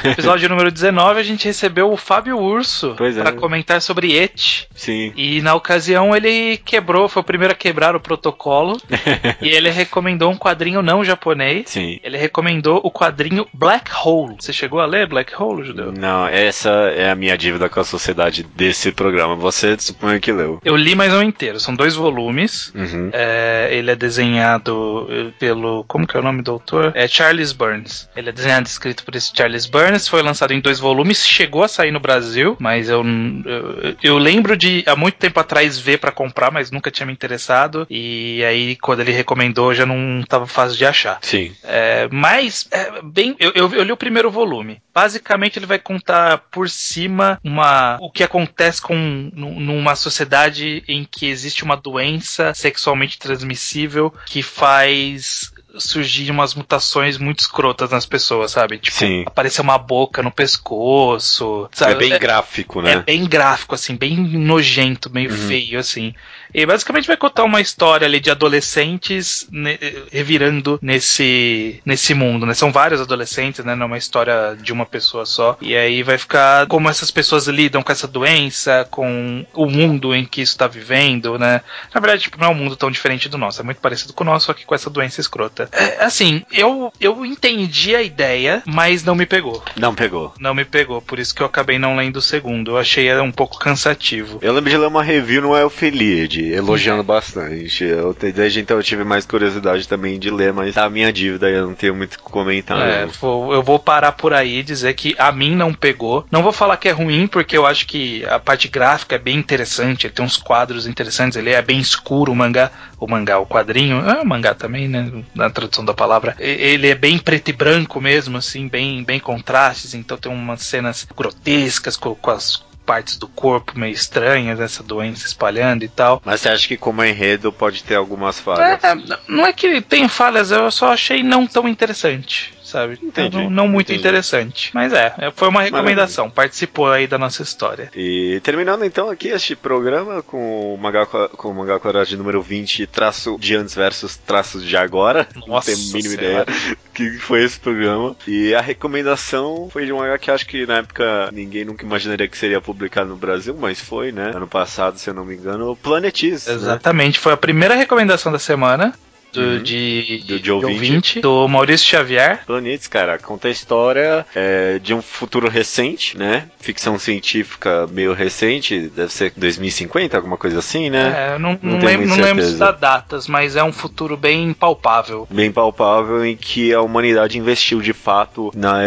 No 0.04 0.11
episódio 0.12 0.48
número 0.48 0.70
19, 0.70 1.20
a 1.20 1.22
gente 1.22 1.46
recebeu 1.46 1.92
o 1.92 1.96
Fábio 1.96 2.38
Urso 2.38 2.96
é. 2.98 3.22
para 3.22 3.33
comentar 3.33 3.81
sobre 3.81 4.12
Et. 4.12 4.68
Sim. 4.74 5.12
E 5.16 5.40
na 5.42 5.54
ocasião 5.59 6.16
ele 6.16 6.57
quebrou, 6.59 7.09
foi 7.09 7.21
o 7.21 7.25
primeiro 7.25 7.53
a 7.53 7.57
quebrar 7.57 7.94
o 7.94 8.01
protocolo. 8.01 8.81
e 9.40 9.49
ele 9.49 9.71
recomendou 9.71 10.31
um 10.31 10.37
quadrinho 10.37 10.83
não 10.83 11.05
japonês. 11.05 11.71
Sim. 11.71 12.01
Ele 12.03 12.16
recomendou 12.16 12.81
o 12.83 12.90
quadrinho 12.90 13.47
Black 13.53 13.90
Hole. 14.05 14.37
Você 14.38 14.53
chegou 14.53 14.81
a 14.81 14.87
ler 14.87 15.07
Black 15.07 15.33
Hole, 15.40 15.66
Judeu? 15.66 15.92
Não, 15.92 16.27
essa 16.27 16.71
é 16.71 17.11
a 17.11 17.14
minha 17.14 17.37
dívida 17.37 17.68
com 17.68 17.81
a 17.81 17.85
sociedade 17.85 18.42
desse 18.42 18.92
programa. 18.92 19.35
Você 19.37 19.77
suponho 19.79 20.21
que 20.21 20.33
leu. 20.33 20.61
Eu 20.64 20.77
li 20.77 20.94
mais 20.94 21.12
um 21.12 21.23
inteiro. 21.23 21.61
São 21.61 21.75
dois 21.75 21.94
volumes. 21.94 22.73
Uhum. 22.75 23.11
É, 23.12 23.68
ele 23.73 23.90
é 23.90 23.97
desenhado 23.97 25.07
eh, 25.11 25.33
pelo. 25.38 25.85
Como 25.85 26.07
que 26.07 26.16
é 26.16 26.21
o 26.21 26.23
nome 26.23 26.42
do 26.42 26.53
autor? 26.53 26.92
É 26.94 27.07
Charles 27.07 27.53
Burns. 27.53 28.09
Ele 28.16 28.29
é 28.29 28.33
desenhado 28.33 28.66
e 28.66 28.71
escrito 28.71 29.05
por 29.05 29.14
esse 29.14 29.33
Charles 29.35 29.66
Burns. 29.66 30.09
Foi 30.09 30.23
lançado 30.23 30.53
em 30.53 30.61
dois 30.61 30.79
volumes. 30.79 31.27
Chegou 31.27 31.62
a 31.62 31.68
sair 31.68 31.90
no 31.90 32.01
Brasil, 32.01 32.57
mas 32.59 32.88
eu, 32.88 33.05
eu, 33.44 33.97
eu 34.03 34.18
lembro 34.18 34.57
de 34.57 34.85
há 34.87 34.97
muito 34.97 35.16
tempo 35.16 35.38
atrás 35.40 35.48
ver 35.79 35.99
para 35.99 36.13
comprar, 36.13 36.51
mas 36.51 36.71
nunca 36.71 36.91
tinha 36.91 37.07
me 37.07 37.13
interessado. 37.13 37.87
E 37.91 38.45
aí, 38.45 38.77
quando 38.77 39.01
ele 39.01 39.13
recomendou, 39.13 39.75
já 39.75 39.87
não 39.87 40.23
tava 40.29 40.47
fácil 40.47 40.77
de 40.77 40.87
achar. 40.87 41.19
Sim. 41.23 41.55
É, 41.65 42.09
mas, 42.11 42.69
é, 42.71 43.03
bem, 43.03 43.37
eu, 43.39 43.53
eu, 43.55 43.73
eu 43.75 43.83
li 43.83 43.93
o 43.93 43.97
primeiro 43.97 44.31
volume. 44.31 44.81
Basicamente, 44.95 45.59
ele 45.59 45.67
vai 45.67 45.79
contar 45.79 46.39
por 46.51 46.69
cima 46.69 47.39
uma, 47.43 47.97
o 48.01 48.11
que 48.11 48.23
acontece 48.23 48.83
com 48.83 48.99
numa 49.35 49.95
sociedade 49.95 50.83
em 50.89 51.05
que 51.05 51.27
existe 51.27 51.65
uma 51.65 51.77
doença 51.77 52.53
sexualmente 52.55 53.19
transmissível 53.19 54.13
que 54.27 54.43
faz 54.43 55.53
surgir 55.76 56.31
umas 56.31 56.54
mutações 56.54 57.18
muito 57.18 57.40
escrotas 57.40 57.90
nas 57.90 58.07
pessoas, 58.07 58.52
sabe? 58.52 58.78
Tipo, 58.78 58.96
Sim. 58.96 59.24
aparecer 59.26 59.61
uma 59.61 59.78
boca 59.78 60.22
no 60.22 60.31
pescoço. 60.31 61.68
Sabe? 61.72 61.92
É 61.92 61.94
bem 61.96 62.12
é, 62.12 62.18
gráfico, 62.18 62.81
né? 62.81 62.92
É 62.92 63.00
bem 63.00 63.26
gráfico, 63.26 63.74
assim, 63.74 63.96
bem 63.96 64.16
nojento, 64.16 65.11
meio 65.11 65.31
uhum. 65.31 65.48
feio, 65.48 65.78
assim. 65.78 66.14
E 66.52 66.64
basicamente 66.64 67.07
vai 67.07 67.16
contar 67.16 67.44
uma 67.44 67.61
história 67.61 68.07
ali 68.07 68.20
de 68.20 68.31
adolescentes 68.31 69.46
ne 69.50 69.78
revirando 70.11 70.78
nesse, 70.81 71.81
nesse 71.85 72.14
mundo, 72.14 72.46
né? 72.46 72.54
São 72.54 72.72
vários 72.72 73.00
adolescentes, 73.00 73.64
né? 73.64 73.74
Não 73.74 73.85
é 73.85 73.87
uma 73.87 73.98
história 73.98 74.57
de 74.61 74.72
uma 74.72 74.87
pessoa 74.87 75.26
só. 75.26 75.57
E 75.61 75.76
aí 75.76 76.02
vai 76.02 76.16
ficar 76.16 76.66
como 76.66 76.88
essas 76.88 77.11
pessoas 77.11 77.46
lidam 77.46 77.83
com 77.83 77.92
essa 77.92 78.09
doença, 78.09 78.87
com 78.90 79.44
o 79.52 79.66
mundo 79.66 80.14
em 80.14 80.24
que 80.24 80.40
isso 80.40 80.52
está 80.52 80.66
vivendo, 80.66 81.38
né? 81.38 81.61
Na 81.94 82.00
verdade, 82.00 82.22
tipo, 82.22 82.38
não 82.38 82.48
é 82.48 82.50
um 82.50 82.54
mundo 82.54 82.76
tão 82.76 82.90
diferente 82.90 83.28
do 83.28 83.37
nosso, 83.37 83.61
é 83.61 83.64
muito 83.64 83.81
parecido 83.81 84.12
com 84.12 84.24
o 84.24 84.26
nosso, 84.26 84.46
só 84.46 84.54
que 84.54 84.64
com 84.64 84.74
essa 84.74 84.88
doença 84.88 85.20
escrota. 85.20 85.58
É, 85.73 86.05
assim, 86.05 86.42
eu, 86.53 86.92
eu 87.01 87.25
entendi 87.25 87.94
a 87.97 88.03
ideia, 88.03 88.62
mas 88.66 89.05
não 89.05 89.14
me 89.14 89.27
pegou. 89.27 89.62
Não 89.77 89.94
pegou. 89.94 90.33
Não 90.38 90.55
me 90.55 90.64
pegou, 90.64 91.01
por 91.01 91.18
isso 91.18 91.35
que 91.35 91.42
eu 91.42 91.47
acabei 91.47 91.79
não 91.79 91.97
lendo 91.97 92.16
o 92.16 92.23
segundo. 92.23 92.73
Eu 92.73 92.79
achei 92.79 93.09
um 93.21 93.33
pouco 93.33 93.59
cansativo. 93.59 94.38
Eu 94.42 94.53
lembro 94.53 94.71
de 94.71 94.77
ler 94.77 94.87
uma 94.87 95.03
review 95.03 95.42
no 95.42 95.57
Elfelied, 95.57 96.53
elogiando 96.53 97.03
bastante. 97.03 97.85
Eu, 97.85 98.14
desde 98.14 98.61
então 98.61 98.77
eu 98.77 98.83
tive 98.83 99.05
mais 99.05 99.27
curiosidade 99.27 99.88
também 99.88 100.18
de 100.18 100.31
ler, 100.31 100.53
mas 100.53 100.75
tá 100.75 100.85
a 100.85 100.90
minha 100.90 101.12
dívida 101.12 101.49
eu 101.49 101.66
não 101.66 101.75
tenho 101.75 101.94
muito 101.94 102.14
o 102.14 102.18
que 102.18 102.25
comentar. 102.25 102.79
É, 102.79 103.07
vou, 103.07 103.53
eu 103.53 103.62
vou 103.62 103.79
parar 103.79 104.12
por 104.12 104.33
aí 104.33 104.59
e 104.59 104.62
dizer 104.62 104.94
que 104.94 105.14
a 105.18 105.33
mim 105.33 105.55
não 105.55 105.73
pegou. 105.73 106.27
Não 106.31 106.42
vou 106.42 106.53
falar 106.53 106.77
que 106.77 106.88
é 106.88 106.92
ruim, 106.92 107.27
porque 107.27 107.57
eu 107.57 107.66
acho 107.66 107.87
que 107.87 108.25
a 108.27 108.38
parte 108.38 108.68
gráfica 108.68 109.16
é 109.16 109.18
bem 109.18 109.37
interessante, 109.37 110.07
ele 110.07 110.14
tem 110.14 110.25
uns 110.25 110.37
quadros 110.37 110.87
interessantes, 110.87 111.37
ele 111.37 111.51
é 111.51 111.62
bem 111.62 111.79
escuro 111.79 112.33
o 112.33 112.37
mangá, 112.37 112.71
o 112.99 113.07
mangá, 113.07 113.38
o 113.38 113.47
quadrinho, 113.47 113.99
ah, 113.99 114.23
o 114.23 114.27
mangá 114.27 114.55
também, 114.55 114.88
né, 114.88 115.11
na 115.49 115.55
tradução 115.55 115.85
da 115.85 115.95
palavra. 115.95 116.37
Ele 116.39 116.89
é 116.89 116.95
bem 116.95 117.19
preto 117.19 117.49
e 117.49 117.53
branco 117.53 118.01
mesmo, 118.01 118.39
assim, 118.39 118.69
bem, 118.69 119.03
bem 119.03 119.19
contrastes, 119.19 119.95
então 119.95 120.17
tem 120.17 120.31
umas 120.31 120.63
cenas 120.63 121.07
grotescas 121.17 121.97
com, 121.97 122.15
com 122.15 122.31
as 122.31 122.63
partes 122.87 123.19
do 123.19 123.29
corpo 123.29 123.79
meio 123.79 123.93
estranhas, 123.93 124.59
essa 124.61 124.83
doença 124.83 125.27
espalhando 125.27 125.85
e 125.85 125.89
tal. 125.89 126.23
Mas 126.25 126.41
você 126.41 126.49
acha 126.49 126.69
que 126.69 126.77
como 126.77 127.05
enredo 127.05 127.53
pode 127.53 127.85
ter 127.85 127.97
algumas 127.97 128.41
falhas? 128.41 128.83
É, 128.83 128.95
não 129.29 129.47
é 129.47 129.53
que 129.53 129.81
tem 129.83 130.09
falhas, 130.09 130.51
eu 130.51 130.71
só 130.71 130.93
achei 130.93 131.23
não 131.23 131.47
tão 131.47 131.69
interessante 131.69 132.58
sabe? 132.68 132.98
Entendi, 133.02 133.37
não, 133.37 133.50
não 133.50 133.68
muito 133.68 133.87
entendi. 133.87 134.00
interessante. 134.00 134.70
Mas 134.74 134.92
é, 134.92 135.14
é 135.18 135.31
foi 135.31 135.48
uma 135.48 135.62
recomendação. 135.62 136.24
Maravilha. 136.24 136.35
Participou 136.35 136.90
aí 136.90 137.07
da 137.07 137.18
nossa 137.18 137.42
história. 137.42 137.90
E 137.94 138.40
terminando 138.42 138.85
então 138.85 139.09
aqui 139.11 139.28
este 139.28 139.57
programa 139.57 140.22
com 140.22 140.74
o 140.74 140.78
mangá, 140.78 141.07
com 141.07 141.50
o 141.50 141.54
mangá 141.54 141.78
quadrado 141.81 142.16
número 142.16 142.42
20, 142.42 142.87
traço 142.87 143.37
de 143.38 143.57
antes 143.57 143.74
versus 143.74 144.16
traços 144.16 144.64
de 144.64 144.76
agora. 144.76 145.26
Nossa 145.46 145.70
não 145.70 145.76
tenho 145.76 145.90
a 145.90 145.94
mínima 145.94 146.14
ideia 146.14 146.46
que 146.94 147.18
foi 147.18 147.44
esse 147.44 147.59
programa. 147.59 148.16
E 148.26 148.54
a 148.54 148.61
recomendação 148.61 149.68
foi 149.70 149.87
de 149.87 149.92
um 149.92 149.98
mangá 149.98 150.18
que 150.18 150.31
acho 150.31 150.46
que 150.46 150.66
na 150.66 150.78
época 150.78 151.31
ninguém 151.33 151.64
nunca 151.64 151.85
imaginaria 151.85 152.28
que 152.28 152.37
seria 152.37 152.61
publicado 152.61 153.11
no 153.11 153.16
Brasil, 153.16 153.57
mas 153.59 153.81
foi, 153.81 154.12
né? 154.12 154.33
Ano 154.35 154.48
passado, 154.48 154.98
se 154.98 155.09
eu 155.09 155.14
não 155.14 155.24
me 155.24 155.35
engano, 155.35 155.76
Planetis. 155.76 156.46
Né? 156.46 156.54
Exatamente, 156.54 157.16
né? 157.18 157.22
foi 157.22 157.33
a 157.33 157.37
primeira 157.37 157.74
recomendação 157.74 158.31
da 158.31 158.38
semana 158.38 158.94
do, 159.33 159.41
uhum. 159.41 159.62
de, 159.62 160.25
do, 160.27 160.41
de 160.41 160.51
ouvinte. 160.51 160.75
ouvinte. 160.75 161.21
do 161.21 161.49
Maurício 161.49 161.87
Xavier. 161.87 162.45
Planetes, 162.47 162.87
cara, 162.87 163.19
conta 163.19 163.49
a 163.49 163.51
história 163.51 164.27
é, 164.35 164.79
de 164.79 164.95
um 164.95 165.03
futuro 165.03 165.49
recente, 165.49 166.17
né? 166.17 166.49
Ficção 166.61 166.99
científica 166.99 167.87
meio 167.91 168.12
recente, 168.12 168.88
deve 168.88 169.12
ser 169.12 169.33
2050, 169.37 170.17
alguma 170.17 170.37
coisa 170.37 170.59
assim, 170.59 170.91
né? 170.91 171.35
É, 171.35 171.38
não, 171.38 171.59
não, 171.62 171.73
não 171.73 171.79
lembro, 171.79 172.07
não 172.07 172.17
lembro 172.17 172.53
das 172.57 172.79
datas, 172.79 173.27
mas 173.27 173.57
é 173.57 173.62
um 173.62 173.73
futuro 173.73 174.17
bem 174.17 174.53
palpável. 174.53 175.27
Bem 175.31 175.53
palpável 175.53 176.25
em 176.25 176.37
que 176.37 176.73
a 176.73 176.81
humanidade 176.81 177.38
investiu 177.38 177.81
de 177.81 177.93
fato 177.93 178.51
na, 178.55 178.79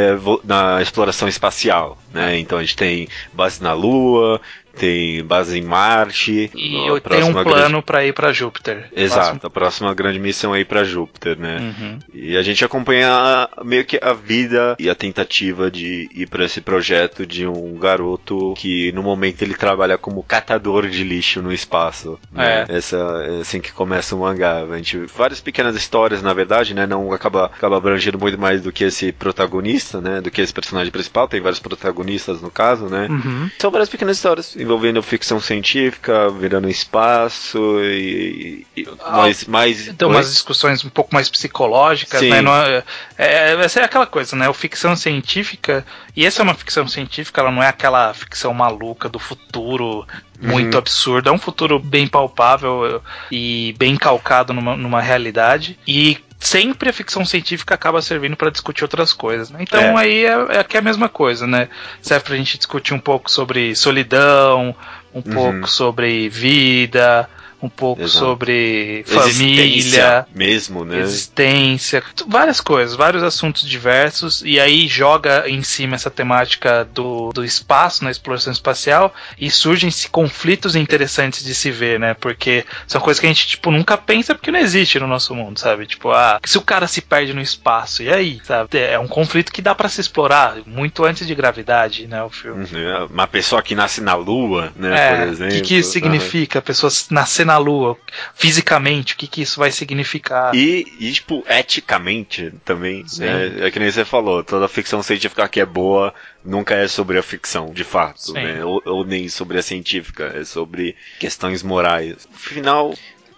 na 0.44 0.82
exploração 0.82 1.28
espacial, 1.28 1.98
né? 2.14 2.38
Então 2.40 2.58
a 2.58 2.62
gente 2.62 2.76
tem 2.76 3.08
base 3.34 3.62
na 3.62 3.74
Lua, 3.74 4.40
tem 4.76 5.24
base 5.24 5.58
em 5.58 5.62
Marte. 5.62 6.52
E 6.56 6.88
eu 6.88 7.00
tenho 7.00 7.28
um 7.28 7.34
plano 7.34 7.70
grande... 7.70 7.82
para 7.84 8.06
ir 8.06 8.14
para 8.14 8.32
Júpiter. 8.32 8.90
Exato, 8.96 9.22
próximo... 9.22 9.40
a 9.44 9.50
próxima 9.50 9.94
grande 9.94 10.20
missão 10.20 10.56
é 10.56 10.62
ir 10.62 10.66
para 10.66 10.84
Júpiter, 10.84 11.38
né? 11.38 11.58
Uhum. 11.60 12.00
E 12.14 12.38
a 12.38 12.42
gente 12.42 12.64
acompanha 12.64 13.50
meio 13.64 13.86
que 13.86 14.00
a 14.02 14.14
vida 14.14 14.76
e 14.80 14.90
a 14.90 14.96
tentativa 14.96 15.70
de 15.70 16.10
ir 16.14 16.28
para 16.28 16.46
esse 16.46 16.62
projeto 16.62 17.26
de 17.26 17.46
um 17.46 17.78
garoto 17.78 18.54
que 18.58 18.92
no 18.92 19.04
momento 19.04 19.42
ele 19.42 19.54
trabalha 19.54 19.98
como 19.98 20.24
catador 20.24 20.88
de 20.88 21.04
lixo 21.04 21.42
no 21.42 21.52
espaço. 21.52 22.20
Né? 22.32 22.66
É. 22.68 22.78
Essa 22.78 22.98
é 22.98 23.42
assim 23.42 23.60
que 23.60 23.72
começa 23.72 24.16
o 24.16 24.20
mangá. 24.20 24.64
A 24.64 24.78
gente 24.78 24.98
várias 25.16 25.42
pequenas 25.42 25.76
histórias, 25.76 26.22
na 26.22 26.34
verdade, 26.34 26.74
né? 26.74 26.86
Não 26.86 27.12
acaba 27.12 27.46
acaba 27.46 27.78
abrangendo 27.78 28.20
muito 28.20 28.40
mais 28.40 28.62
do 28.62 28.72
que 28.72 28.84
esse 28.84 29.12
protagonista, 29.12 30.00
né? 30.00 30.22
Do 30.22 30.32
que 30.32 30.42
esse 30.42 30.54
personagem 30.54 30.92
principal. 30.92 31.28
Tem 31.28 31.42
vários 31.42 31.60
protagonistas 31.60 32.42
no 32.42 32.50
caso, 32.50 32.86
né? 32.86 33.08
Uhum. 33.10 33.50
São 33.60 33.72
várias 33.72 33.90
pequenas 33.90 34.18
histórias 34.18 34.56
envolvendo 34.62 35.02
ficção 35.02 35.40
científica, 35.40 36.30
virando 36.30 36.70
espaço 36.70 37.80
e. 37.82 38.66
e 38.78 38.88
Ah, 39.00 39.18
mais. 39.18 39.46
mais 39.46 39.88
Então, 39.88 40.10
umas 40.10 40.32
discussões 40.32 40.86
um 40.86 40.90
pouco 40.90 41.14
mais 41.14 41.30
psicológicas, 41.30 42.20
Sim. 42.20 42.30
né? 42.30 42.42
Não 42.42 42.56
é, 42.56 42.84
é, 43.18 43.54
essa 43.56 43.80
é 43.80 43.84
aquela 43.84 44.06
coisa, 44.06 44.36
né? 44.36 44.48
O 44.48 44.54
ficção 44.54 44.96
científica, 44.96 45.86
e 46.16 46.26
essa 46.26 46.42
é 46.42 46.44
uma 46.44 46.54
ficção 46.54 46.88
científica, 46.88 47.42
ela 47.42 47.52
não 47.52 47.64
é 47.64 47.68
aquela 47.68 48.14
ficção 48.14 48.54
maluca 48.54 49.10
do 49.10 49.20
futuro 49.20 50.06
muito 50.40 50.74
Uhum. 50.74 50.80
absurdo, 50.80 51.30
é 51.30 51.32
um 51.32 51.38
futuro 51.38 51.78
bem 51.78 52.08
palpável 52.08 53.02
e 53.32 53.76
bem 53.78 53.96
calcado 53.96 54.54
numa, 54.54 54.76
numa 54.76 55.00
realidade. 55.00 55.78
E 55.88 56.18
sempre 56.42 56.90
a 56.90 56.94
ficção 56.94 57.24
científica 57.24 57.76
acaba 57.76 58.02
servindo 58.02 58.36
para 58.36 58.50
discutir 58.50 58.84
outras 58.84 59.14
coisas, 59.14 59.52
né? 59.52 59.60
Então 59.62 59.98
É. 59.98 60.02
aí 60.02 60.26
é, 60.26 60.56
é 60.56 60.60
aqui 60.60 60.76
a 60.76 60.82
mesma 60.82 61.08
coisa, 61.08 61.46
né? 61.46 61.70
Serve 62.02 62.26
pra 62.26 62.36
gente 62.36 62.58
discutir 62.58 62.94
um 62.96 63.00
pouco 63.00 63.30
sobre 63.30 63.76
solidão, 63.76 64.76
um 65.14 65.18
Uhum. 65.18 65.22
pouco 65.34 65.68
sobre 65.70 66.28
vida, 66.30 67.30
um 67.62 67.70
pouco 67.70 68.02
Exato. 68.02 68.18
sobre 68.18 69.06
Existência 69.08 69.22
família, 69.22 70.28
mesmo, 70.34 70.86
né? 70.86 71.00
existência, 71.00 72.04
várias 72.28 72.60
coisas, 72.60 72.96
vários 72.96 73.24
assuntos 73.24 73.68
diversos, 73.68 74.42
e 74.44 74.60
aí 74.60 74.88
joga 74.88 75.48
em 75.48 75.62
cima 75.62 75.96
essa 75.96 76.10
temática 76.10 76.84
do, 76.86 77.32
do 77.34 77.44
espaço, 77.44 78.04
na 78.04 78.12
exploração 78.12 78.52
espacial, 78.52 79.14
e 79.40 79.50
surgem-se 79.50 80.10
conflitos 80.10 80.76
interessantes 80.76 81.44
de 81.44 81.54
se 81.54 81.70
ver, 81.72 82.00
né? 82.00 82.14
Porque 82.14 82.66
são 82.88 83.00
coisas 83.00 83.20
que 83.20 83.26
a 83.26 83.30
gente, 83.30 83.48
tipo, 83.48 83.72
nunca 83.72 83.98
pensa 83.98 84.34
porque 84.34 84.52
não 84.52 84.60
existe 84.60 85.00
no 85.00 85.08
nosso 85.08 85.36
mundo, 85.36 85.60
sabe? 85.60 85.86
Tipo, 85.86 86.12
ah, 86.12 86.40
se 86.44 86.58
o 86.58 86.62
cara 86.62 86.88
se 86.88 87.02
perde 87.02 87.34
no 87.34 87.42
espaço, 87.42 88.04
e 88.04 88.12
aí, 88.12 88.42
sabe? 88.44 88.78
É 88.78 88.98
um 88.98 89.08
conflito 89.08 89.52
que 89.52 89.62
dá 89.62 89.76
pra 89.76 89.90
se 89.90 90.02
explorar 90.02 90.58
muito 90.66 91.06
antes 91.06 91.28
de 91.28 91.36
gravidade, 91.36 92.08
né? 92.08 92.24
O 92.24 92.30
filme. 92.30 92.66
Uhum. 92.72 93.06
Uma 93.08 93.28
pessoa 93.28 93.62
que 93.62 93.76
nasce 93.76 94.02
na 94.02 94.16
Lua, 94.16 94.72
né? 94.76 94.92
É, 94.94 95.16
por 95.16 95.28
o 95.28 95.32
exemplo. 95.32 95.54
que, 95.56 95.62
que 95.62 95.78
isso 95.78 95.92
significa? 95.92 96.60
A 96.60 96.62
pessoa 96.62 96.92
nascer 97.10 97.46
na 97.46 97.51
Lua, 97.58 97.98
fisicamente, 98.36 99.14
o 99.14 99.18
que, 99.18 99.28
que 99.28 99.42
isso 99.42 99.60
vai 99.60 99.72
significar? 99.72 100.54
E, 100.56 100.86
e, 101.00 101.12
tipo, 101.12 101.44
eticamente 101.48 102.54
também, 102.66 103.06
né? 103.18 103.68
É 103.68 103.72
que 103.72 103.80
nem 103.80 103.92
você 103.92 104.06
falou, 104.06 104.44
toda 104.44 104.68
ficção 104.68 105.02
científica 105.02 105.48
que 105.48 105.60
é 105.60 105.66
boa 105.66 106.14
nunca 106.44 106.76
é 106.76 106.88
sobre 106.88 107.18
a 107.18 107.24
ficção, 107.24 107.72
de 107.74 107.84
fato, 107.84 108.34
né? 108.34 108.64
Ou, 108.64 108.82
ou 108.86 109.06
nem 109.06 109.30
sobre 109.30 109.58
a 109.58 109.62
científica, 109.62 110.32
é 110.36 110.44
sobre 110.44 110.96
questões 111.20 111.64
morais. 111.64 112.28
Final, 112.34 112.94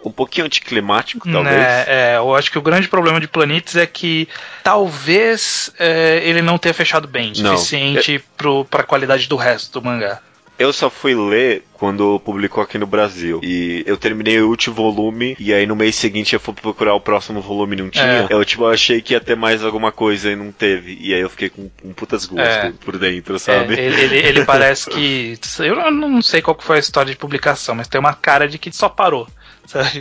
um 0.06 0.12
pouquinho 0.12 0.45
anticlimático, 0.45 1.30
talvez. 1.32 1.56
Né, 1.56 1.86
é, 1.88 2.17
eu 2.17 2.36
acho 2.36 2.52
que 2.52 2.58
o 2.58 2.62
grande 2.62 2.88
problema 2.88 3.19
de 3.19 3.28
Planetes 3.28 3.76
é 3.76 3.86
que 3.86 4.28
talvez 4.63 5.71
é, 5.80 6.21
ele 6.23 6.41
não 6.41 6.58
tenha 6.58 6.73
fechado 6.73 7.08
bem 7.08 7.32
o 7.32 7.36
suficiente 7.36 8.23
pro, 8.38 8.65
pra 8.65 8.84
qualidade 8.84 9.28
do 9.28 9.36
resto 9.36 9.80
do 9.80 9.86
mangá. 9.86 10.19
Eu 10.60 10.71
só 10.71 10.89
fui 10.89 11.15
ler 11.15 11.63
quando 11.84 12.17
publicou 12.22 12.63
aqui 12.63 12.78
no 12.78 12.88
Brasil. 12.88 13.41
E 13.43 13.84
eu 13.86 13.98
terminei 13.98 14.39
o 14.39 14.48
último 14.48 14.74
volume, 14.74 15.36
e 15.38 15.54
aí 15.54 15.65
no 15.65 15.76
mês 15.76 15.96
seguinte 15.98 16.34
eu 16.34 16.39
fui 16.39 16.54
procurar 16.54 16.93
o 16.96 17.02
próximo 17.02 17.41
volume 17.41 17.76
e 17.76 17.82
não 17.82 17.89
tinha. 17.89 18.06
É. 18.06 18.28
Eu, 18.30 18.46
tipo, 18.46 18.65
achei 18.65 19.02
que 19.02 19.12
ia 19.13 19.19
ter 19.19 19.36
mais 19.36 19.65
alguma 19.65 19.91
coisa 19.91 20.32
e 20.32 20.36
não 20.38 20.50
teve. 20.50 20.98
E 21.02 21.13
aí 21.13 21.19
eu 21.19 21.30
fiquei 21.30 21.50
com 21.50 21.69
um 21.84 21.91
putas 21.91 22.26
gosto 22.26 22.41
É. 22.48 22.72
por 22.86 22.98
dentro, 22.98 23.38
sabe? 23.38 23.76
É, 23.76 23.84
ele, 23.86 24.02
ele- 24.02 24.28
ele 24.28 24.46
parece 24.48 24.89
que. 24.89 25.38
Eu 25.60 25.91
não 25.91 26.22
sei 26.22 26.41
qual 26.41 26.58
foi 26.58 26.78
a 26.78 26.80
história 26.80 27.12
de 27.12 27.17
publicação, 27.17 27.76
mas 27.76 27.89
tem 27.89 28.00
uma 28.00 28.13
cara 28.13 28.48
de 28.48 28.58
que 28.58 28.72
só 28.72 28.88
parou. 28.88 29.28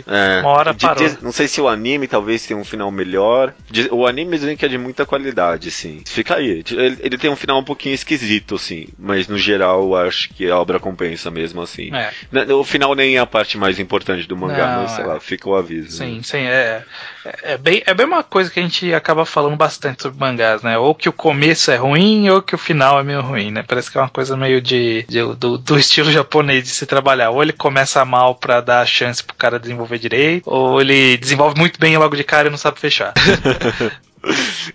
É. 0.07 0.41
Uma 0.41 0.49
hora 0.51 0.73
De- 0.73 0.85
parou. 0.85 1.07
de- 1.07 1.17
não 1.23 1.31
sei 1.31 1.47
se 1.47 1.59
o 1.61 1.67
anime 1.69 2.05
talvez 2.07 2.45
tenha 2.45 2.59
um 2.59 2.65
final 2.65 2.91
melhor. 2.91 3.53
De- 3.71 3.87
o 3.91 4.05
anime 4.05 4.37
dizem 4.37 4.57
que 4.57 4.65
é 4.65 4.67
de 4.67 4.77
muita 4.77 5.05
qualidade, 5.05 5.71
sim. 5.71 6.01
Fica 6.05 6.35
aí. 6.35 6.63
Ele, 6.69 6.97
ele 6.99 7.17
tem 7.17 7.29
um 7.31 7.35
final 7.35 7.59
um 7.59 7.63
pouquinho 7.63 7.95
esquisito, 7.95 8.55
assim. 8.55 8.87
Mas 8.99 9.27
no 9.27 9.37
geral 9.37 9.81
eu 9.83 9.95
acho 9.95 10.29
que 10.33 10.49
a 10.49 10.59
obra 10.59 10.79
compensa 10.81 11.31
mesmo, 11.31 11.61
assim. 11.61 11.72
É. 11.93 12.11
Né, 12.31 12.45
O 12.53 12.63
final 12.63 12.93
nem 12.95 13.15
é 13.15 13.19
a 13.19 13.25
parte 13.25 13.57
mais 13.57 13.79
importante 13.79 14.27
do 14.27 14.35
mangá, 14.37 14.75
Não, 14.75 14.81
mas 14.83 14.91
sei 14.91 15.03
é. 15.03 15.07
lá, 15.07 15.19
fica 15.19 15.49
o 15.49 15.55
aviso. 15.55 15.97
Sim, 15.97 16.17
né? 16.17 16.21
sim, 16.23 16.37
é, 16.37 16.83
é, 17.25 17.53
é 17.53 17.57
bem, 17.57 17.81
é 17.85 17.93
bem 17.93 18.05
uma 18.05 18.23
coisa 18.23 18.49
que 18.51 18.59
a 18.59 18.63
gente 18.63 18.93
acaba 18.93 19.25
falando 19.25 19.55
bastante 19.55 20.03
sobre 20.03 20.19
mangás, 20.19 20.61
né? 20.61 20.77
Ou 20.77 20.93
que 20.93 21.09
o 21.09 21.13
começo 21.13 21.71
é 21.71 21.75
ruim, 21.77 22.29
ou 22.29 22.41
que 22.41 22.55
o 22.55 22.57
final 22.57 22.99
é 22.99 23.03
meio 23.03 23.21
ruim, 23.21 23.51
né? 23.51 23.63
Parece 23.67 23.89
que 23.91 23.97
é 23.97 24.01
uma 24.01 24.09
coisa 24.09 24.35
meio 24.37 24.61
de, 24.61 25.03
de- 25.07 25.35
do, 25.35 25.57
do 25.57 25.77
estilo 25.79 26.11
japonês 26.11 26.63
de 26.63 26.69
se 26.69 26.85
trabalhar. 26.85 27.29
Ou 27.31 27.41
ele 27.41 27.53
começa 27.53 28.03
mal 28.05 28.35
pra 28.35 28.61
dar 28.61 28.81
a 28.81 28.85
chance 28.85 29.23
pro 29.23 29.35
cara 29.35 29.59
desenvolver 29.59 29.97
direito, 29.97 30.43
ou 30.49 30.79
ele 30.81 31.17
desenvolve 31.17 31.57
muito 31.59 31.79
bem 31.79 31.97
logo 31.97 32.15
de 32.15 32.23
cara 32.23 32.47
e 32.47 32.51
não 32.51 32.57
sabe 32.57 32.79
fechar. 32.79 33.13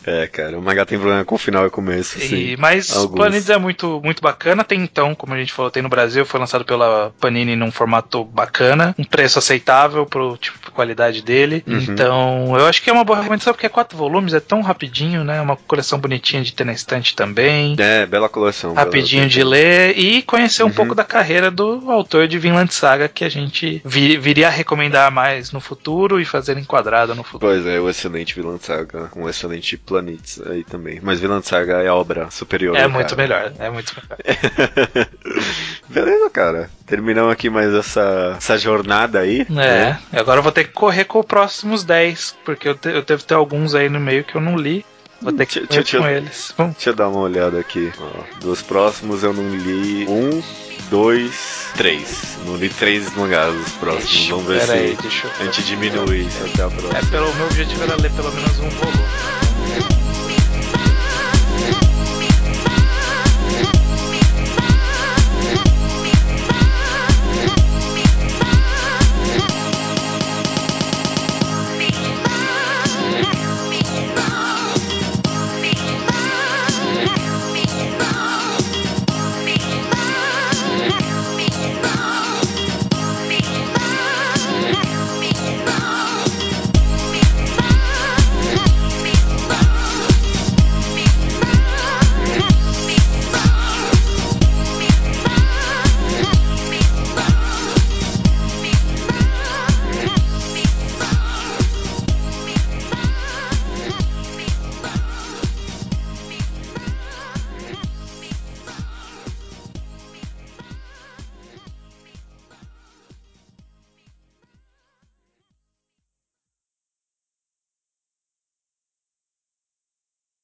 É, 0.06 0.26
cara, 0.26 0.58
o 0.58 0.62
mangá 0.62 0.84
tem 0.84 0.98
problema 0.98 1.24
com 1.24 1.34
o 1.34 1.38
final 1.38 1.66
e 1.66 1.70
começo, 1.70 2.18
E- 2.18 2.22
sim. 2.28 2.56
mas 2.58 2.94
alguns. 2.94 3.16
Planetes 3.16 3.48
é 3.48 3.56
muito, 3.58 4.00
muito 4.04 4.20
bacana. 4.22 4.62
Tem 4.62 4.80
então, 4.82 5.14
como 5.14 5.32
a 5.34 5.38
gente 5.38 5.52
falou, 5.52 5.70
tem 5.70 5.82
no 5.82 5.88
Brasil, 5.88 6.24
foi 6.26 6.38
lançado 6.38 6.64
pela 6.64 7.12
Panini 7.18 7.56
num 7.56 7.70
formato 7.70 8.24
bacana, 8.24 8.94
um 8.98 9.04
preço 9.04 9.38
aceitável 9.38 10.04
pro 10.04 10.36
tipo 10.36 10.58
de 10.66 10.70
qualidade 10.70 11.22
dele. 11.22 11.64
Uhum. 11.66 11.78
Então, 11.78 12.56
eu 12.58 12.66
acho 12.66 12.82
que 12.82 12.90
é 12.90 12.92
uma 12.92 13.04
boa 13.04 13.18
recomendação 13.18 13.52
porque 13.54 13.66
é 13.66 13.70
quatro 13.70 13.96
volumes, 13.96 14.34
é 14.34 14.40
tão 14.40 14.60
rapidinho, 14.60 15.24
né? 15.24 15.40
Uma 15.40 15.56
coleção 15.56 15.98
bonitinha 15.98 16.42
de 16.42 16.52
ter 16.52 16.64
na 16.64 16.72
estante 16.72 17.16
também. 17.16 17.74
É, 17.78 18.04
bela 18.06 18.28
coleção. 18.28 18.74
bela 18.74 18.84
Rapidinho 18.84 19.26
de 19.28 19.40
coleção. 19.42 19.50
ler 19.50 19.98
e 19.98 20.22
conhecer 20.22 20.62
um 20.62 20.66
Uhum. 20.66 20.72
pouco 20.72 20.94
da 20.94 21.04
carreira 21.04 21.50
do 21.50 21.90
autor 21.90 22.28
de 22.28 22.38
Vinland 22.38 22.72
Saga, 22.74 23.08
que 23.08 23.24
a 23.24 23.28
gente 23.30 23.80
vi- 23.84 24.18
viria 24.18 24.48
a 24.48 24.50
recomendar 24.50 25.10
mais 25.10 25.52
no 25.52 25.60
futuro 25.60 26.20
e 26.20 26.24
fazer 26.26 26.58
enquadrado 26.58 27.14
no 27.14 27.24
futuro. 27.24 27.50
Pois 27.52 27.66
é, 27.66 27.80
o 27.80 27.88
excelente 27.88 28.34
Vilã 28.34 28.58
Saga, 28.60 29.10
um 29.16 29.28
excelente 29.28 29.37
Planets 29.84 30.40
aí 30.46 30.64
também. 30.64 31.00
Mas 31.02 31.20
Vilã 31.20 31.40
Saga 31.42 31.82
é 31.82 31.88
a 31.88 31.94
obra 31.94 32.30
superior. 32.30 32.76
É 32.76 32.84
do 32.84 32.90
muito 32.90 33.14
cara. 33.14 33.22
melhor, 33.22 33.52
é 33.58 33.70
muito 33.70 33.94
melhor. 33.94 35.08
Beleza, 35.88 36.30
cara. 36.30 36.70
Terminamos 36.86 37.32
aqui 37.32 37.50
mais 37.50 37.72
essa, 37.74 38.34
essa 38.36 38.58
jornada 38.58 39.20
aí. 39.20 39.42
É, 39.42 39.44
né? 39.54 40.00
agora 40.12 40.38
eu 40.38 40.42
vou 40.42 40.52
ter 40.52 40.64
que 40.64 40.72
correr 40.72 41.04
com 41.04 41.20
os 41.20 41.26
próximos 41.26 41.84
10, 41.84 42.36
porque 42.44 42.68
eu, 42.68 42.74
te, 42.74 42.88
eu 42.88 43.02
devo 43.02 43.22
ter 43.22 43.34
alguns 43.34 43.74
aí 43.74 43.88
no 43.88 44.00
meio 44.00 44.24
que 44.24 44.34
eu 44.34 44.40
não 44.40 44.56
li. 44.56 44.84
Vou 45.20 45.32
ter 45.32 45.46
que 45.46 45.66
tchau, 45.66 46.00
com 46.00 46.08
eles. 46.08 46.54
Vamos. 46.56 46.74
Deixa 46.76 46.90
eu 46.90 46.94
dar 46.94 47.08
uma 47.08 47.20
olhada 47.20 47.58
aqui. 47.58 47.92
Ó, 47.98 48.40
dos 48.40 48.62
próximos 48.62 49.22
eu 49.22 49.32
não 49.32 49.48
li 49.56 50.06
um, 50.08 50.42
dois, 50.90 51.66
três. 51.76 52.38
Não 52.46 52.56
li 52.56 52.68
três 52.68 53.12
mangás 53.16 53.52
dos 53.54 53.72
próximos. 53.72 54.28
Vamos 54.28 54.46
ver 54.46 54.62
se 54.62 54.70
aí, 54.72 54.96
deixa 55.00 55.28
a 55.40 55.44
gente 55.44 55.62
diminui 55.64 56.20
isso 56.20 56.44
até 56.44 56.62
a 56.62 56.68
próxima. 56.68 56.98
É, 56.98 57.04
pelo 57.10 57.34
meu 57.34 57.46
objetivo 57.46 57.82
era 57.82 57.96
ler 57.96 58.12
pelo 58.12 58.32
menos 58.32 58.58
um 58.60 58.68
volume. 58.70 59.37